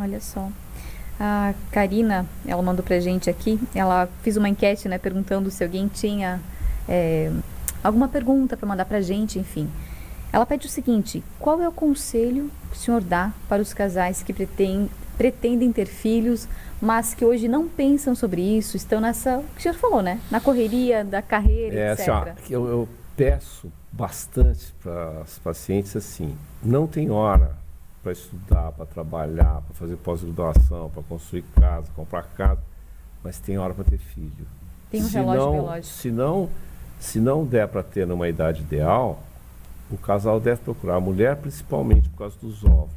Olha 0.00 0.18
só. 0.18 0.48
A 1.20 1.52
Karina, 1.70 2.24
ela 2.46 2.62
mandou 2.62 2.82
pra 2.82 2.98
gente 3.00 3.28
aqui, 3.28 3.60
ela 3.74 4.08
fez 4.22 4.38
uma 4.38 4.48
enquete, 4.48 4.88
né, 4.88 4.96
perguntando 4.96 5.50
se 5.50 5.62
alguém 5.62 5.88
tinha 5.88 6.40
é, 6.88 7.30
alguma 7.84 8.08
pergunta 8.08 8.56
para 8.56 8.66
mandar 8.66 8.86
pra 8.86 9.02
gente, 9.02 9.38
enfim. 9.38 9.68
Ela 10.32 10.46
pede 10.46 10.66
o 10.66 10.70
seguinte: 10.70 11.22
qual 11.38 11.60
é 11.60 11.68
o 11.68 11.72
conselho 11.72 12.50
que 12.70 12.76
o 12.76 12.80
senhor 12.80 13.02
dá 13.02 13.30
para 13.46 13.60
os 13.60 13.74
casais 13.74 14.22
que 14.22 14.32
pretendem, 14.32 14.88
pretendem 15.18 15.70
ter 15.70 15.84
filhos, 15.84 16.48
mas 16.80 17.12
que 17.12 17.26
hoje 17.26 17.46
não 17.46 17.68
pensam 17.68 18.14
sobre 18.14 18.40
isso, 18.40 18.74
estão 18.74 18.98
nessa, 18.98 19.36
o 19.36 19.44
que 19.54 19.58
o 19.58 19.62
senhor 19.62 19.74
falou, 19.74 20.00
né? 20.00 20.18
Na 20.30 20.40
correria 20.40 21.04
da 21.04 21.20
carreira, 21.20 21.76
É, 21.78 21.92
etc. 21.92 22.08
assim, 22.08 22.10
ó, 22.10 22.24
eu, 22.48 22.66
eu 22.66 22.88
peço 23.16 23.70
bastante 23.90 24.72
para 24.82 25.20
as 25.22 25.38
pacientes 25.38 25.94
assim, 25.96 26.36
não 26.62 26.86
tem 26.86 27.10
hora 27.10 27.56
para 28.02 28.12
estudar, 28.12 28.72
para 28.72 28.86
trabalhar, 28.86 29.60
para 29.62 29.74
fazer 29.74 29.96
pós-graduação, 29.96 30.90
para 30.90 31.02
construir 31.04 31.42
casa, 31.54 31.86
comprar 31.94 32.22
casa, 32.36 32.60
mas 33.22 33.38
tem 33.38 33.58
hora 33.58 33.74
para 33.74 33.84
ter 33.84 33.98
filho. 33.98 34.46
Tem 34.90 35.02
um 35.02 35.06
Se 35.06 35.14
relógio 35.14 35.40
não- 35.42 35.52
biológico. 35.52 35.86
Se 35.94 36.10
não, 36.10 36.50
se 36.98 37.20
não 37.20 37.44
der 37.44 37.68
para 37.68 37.82
ter 37.82 38.06
numa 38.06 38.28
idade 38.28 38.62
ideal, 38.62 39.22
o 39.90 39.96
casal 39.96 40.40
deve 40.40 40.62
procurar, 40.62 40.96
a 40.96 41.00
mulher 41.00 41.36
principalmente 41.36 42.08
por 42.08 42.18
causa 42.18 42.36
dos 42.40 42.64
óvulos. 42.64 42.90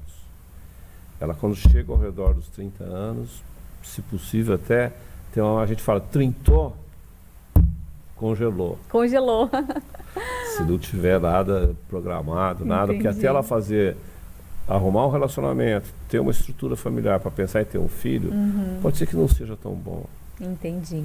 Ela 1.20 1.34
quando 1.34 1.56
chega 1.56 1.92
ao 1.92 2.00
redor 2.00 2.34
dos 2.34 2.48
30 2.50 2.84
anos, 2.84 3.44
se 3.84 4.02
possível 4.02 4.56
até, 4.56 4.92
tem 5.34 5.44
uma, 5.44 5.62
a 5.62 5.66
gente 5.66 5.82
fala, 5.84 6.00
trintou, 6.00 6.76
congelou. 8.16 8.78
Congelou. 8.90 9.50
Se 10.56 10.64
não 10.64 10.78
tiver 10.78 11.20
nada 11.20 11.76
programado, 11.90 12.64
nada, 12.66 12.88
porque 12.94 13.08
Entendi. 13.08 13.20
até 13.20 13.28
ela 13.28 13.44
fazer, 13.44 13.98
arrumar 14.68 15.06
um 15.08 15.12
relacionamento, 15.12 15.88
ter 16.10 16.20
uma 16.20 16.32
estrutura 16.32 16.76
familiar 16.76 17.20
para 17.20 17.30
pensar 17.32 17.62
em 17.62 17.66
ter 17.66 17.78
um 17.78 17.88
filho, 17.90 18.32
Uhum. 18.32 18.80
pode 18.82 18.98
ser 18.98 19.06
que 19.06 19.16
não 19.16 19.28
seja 19.28 19.58
tão 19.62 19.74
bom. 19.74 20.06
Entendi. 20.40 21.04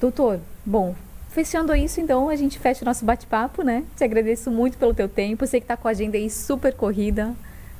Doutor, 0.00 0.38
bom, 0.64 0.94
fechando 1.30 1.74
isso, 1.74 2.00
então 2.00 2.28
a 2.28 2.36
gente 2.36 2.58
fecha 2.58 2.82
o 2.82 2.86
nosso 2.86 3.04
bate-papo, 3.04 3.62
né? 3.62 3.84
Te 3.96 4.04
agradeço 4.04 4.50
muito 4.50 4.76
pelo 4.78 4.92
teu 4.94 5.08
tempo. 5.08 5.46
Sei 5.46 5.60
que 5.60 5.66
tá 5.66 5.76
com 5.76 5.88
a 5.88 5.90
agenda 5.90 6.16
aí 6.16 6.28
super 6.30 6.74
corrida. 6.74 7.32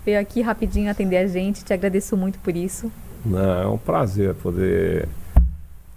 Veio 0.04 0.18
aqui 0.20 0.40
rapidinho 0.40 0.90
atender 0.90 1.18
a 1.18 1.26
gente. 1.26 1.62
Te 1.64 1.72
agradeço 1.74 2.16
muito 2.16 2.38
por 2.38 2.56
isso. 2.56 2.90
Não, 3.24 3.62
é 3.62 3.66
um 3.66 3.76
prazer 3.78 4.34
poder 4.34 5.06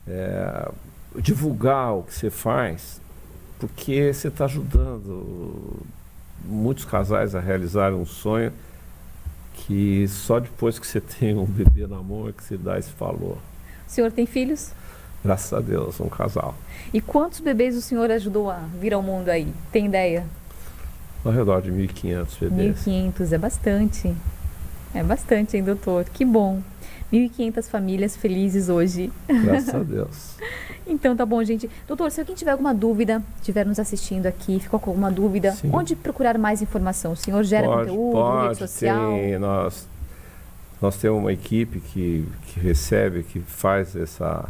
é, 0.07 0.69
divulgar 1.21 1.93
o 1.93 2.03
que 2.03 2.13
você 2.13 2.29
faz, 2.29 3.01
porque 3.59 4.13
você 4.13 4.27
está 4.27 4.45
ajudando 4.45 5.81
muitos 6.43 6.85
casais 6.85 7.35
a 7.35 7.39
realizarem 7.39 7.97
um 7.97 8.05
sonho 8.05 8.51
que 9.53 10.07
só 10.07 10.39
depois 10.39 10.79
que 10.79 10.85
você 10.85 10.99
tem 10.99 11.37
um 11.37 11.45
bebê 11.45 11.87
na 11.87 12.01
mão 12.01 12.27
é 12.27 12.31
que 12.31 12.43
você 12.43 12.57
dá 12.57 12.77
esse 12.77 12.91
valor. 12.97 13.37
O 13.87 13.91
senhor 13.91 14.11
tem 14.11 14.25
filhos? 14.25 14.71
Graças 15.23 15.53
a 15.53 15.61
Deus, 15.61 15.99
um 16.01 16.09
casal. 16.09 16.53
E 16.93 16.99
quantos 16.99 17.39
bebês 17.39 17.77
o 17.77 17.81
senhor 17.81 18.11
ajudou 18.11 18.49
a 18.49 18.59
vir 18.79 18.93
ao 18.93 19.01
mundo 19.01 19.29
aí? 19.29 19.53
Tem 19.71 19.85
ideia? 19.85 20.25
Ao 21.23 21.31
redor 21.31 21.61
de 21.61 21.71
1.500 21.71 22.39
bebês. 22.41 22.85
1.500, 22.85 23.31
é 23.31 23.37
bastante. 23.37 24.15
É 24.93 25.03
bastante, 25.03 25.55
hein, 25.55 25.63
doutor? 25.63 26.03
Que 26.05 26.25
bom. 26.25 26.61
1.500 27.13 27.69
famílias 27.69 28.15
felizes 28.17 28.69
hoje. 28.69 29.11
Graças 29.27 29.75
a 29.75 29.79
Deus. 29.83 30.35
Então 30.87 31.15
tá 31.15 31.25
bom, 31.25 31.43
gente. 31.43 31.69
Doutor, 31.87 32.11
se 32.11 32.19
alguém 32.19 32.35
tiver 32.35 32.51
alguma 32.51 32.73
dúvida, 32.73 33.21
estiver 33.37 33.65
nos 33.65 33.79
assistindo 33.79 34.25
aqui, 34.25 34.59
ficou 34.59 34.79
com 34.79 34.89
alguma 34.89 35.11
dúvida, 35.11 35.51
Sim. 35.51 35.69
onde 35.71 35.95
procurar 35.95 36.37
mais 36.37 36.61
informação? 36.61 37.13
O 37.13 37.15
senhor 37.15 37.43
gera 37.43 37.67
pode, 37.67 37.89
conteúdo, 37.89 38.11
pode, 38.13 38.47
rede 38.47 38.57
social? 38.57 39.11
Tem, 39.11 39.39
nós, 39.39 39.87
nós 40.81 40.97
temos 40.97 41.19
uma 41.19 41.31
equipe 41.31 41.79
que, 41.79 42.27
que 42.47 42.59
recebe, 42.59 43.23
que 43.23 43.39
faz 43.39 43.95
essa, 43.95 44.49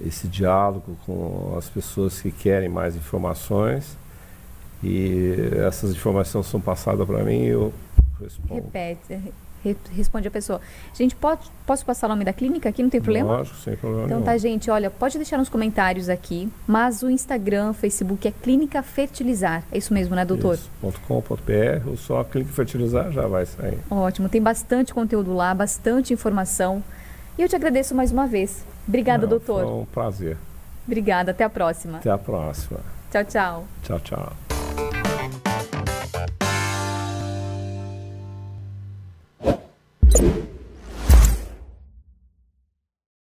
esse 0.00 0.28
diálogo 0.28 0.96
com 1.04 1.54
as 1.58 1.68
pessoas 1.68 2.20
que 2.20 2.30
querem 2.30 2.68
mais 2.68 2.94
informações. 2.94 3.96
E 4.82 5.34
essas 5.66 5.90
informações 5.90 6.46
são 6.46 6.60
passadas 6.60 7.04
para 7.04 7.24
mim 7.24 7.42
e 7.42 7.48
eu 7.48 7.74
respondo. 8.20 8.54
Repete. 8.54 9.20
Responde 9.92 10.28
a 10.28 10.30
pessoa. 10.30 10.60
Gente, 10.94 11.14
pode, 11.14 11.42
posso 11.66 11.84
passar 11.84 12.06
o 12.06 12.10
nome 12.10 12.24
da 12.24 12.32
clínica 12.32 12.68
aqui? 12.68 12.82
Não 12.82 12.90
tem 12.90 13.00
problema? 13.00 13.38
Lógico, 13.38 13.56
sem 13.56 13.76
problema 13.76 14.06
Então 14.06 14.22
tá, 14.22 14.36
gente, 14.38 14.70
olha, 14.70 14.90
pode 14.90 15.16
deixar 15.18 15.38
nos 15.38 15.48
comentários 15.48 16.08
aqui, 16.08 16.48
mas 16.66 17.02
o 17.02 17.10
Instagram, 17.10 17.72
Facebook 17.72 18.26
é 18.26 18.30
Clínica 18.30 18.82
Fertilizar. 18.82 19.62
É 19.72 19.78
isso 19.78 19.92
mesmo, 19.92 20.14
né, 20.14 20.24
doutor? 20.24 20.54
Isso, 20.54 20.70
.com.br 21.06 21.88
ou 21.88 21.96
só 21.96 22.26
em 22.34 22.44
fertilizar 22.44 23.10
já 23.10 23.26
vai 23.26 23.46
sair. 23.46 23.78
Ótimo, 23.90 24.28
tem 24.28 24.40
bastante 24.40 24.94
conteúdo 24.94 25.34
lá, 25.34 25.54
bastante 25.54 26.12
informação. 26.12 26.82
E 27.36 27.42
eu 27.42 27.48
te 27.48 27.56
agradeço 27.56 27.94
mais 27.94 28.10
uma 28.10 28.26
vez. 28.26 28.64
Obrigada, 28.86 29.22
Não, 29.22 29.28
doutor. 29.28 29.64
Foi 29.64 29.72
um 29.72 29.84
prazer. 29.84 30.36
Obrigada, 30.86 31.30
até 31.32 31.44
a 31.44 31.50
próxima. 31.50 31.98
Até 31.98 32.10
a 32.10 32.18
próxima. 32.18 32.80
Tchau, 33.10 33.24
tchau. 33.24 33.64
Tchau, 33.82 34.00
tchau. 34.00 34.47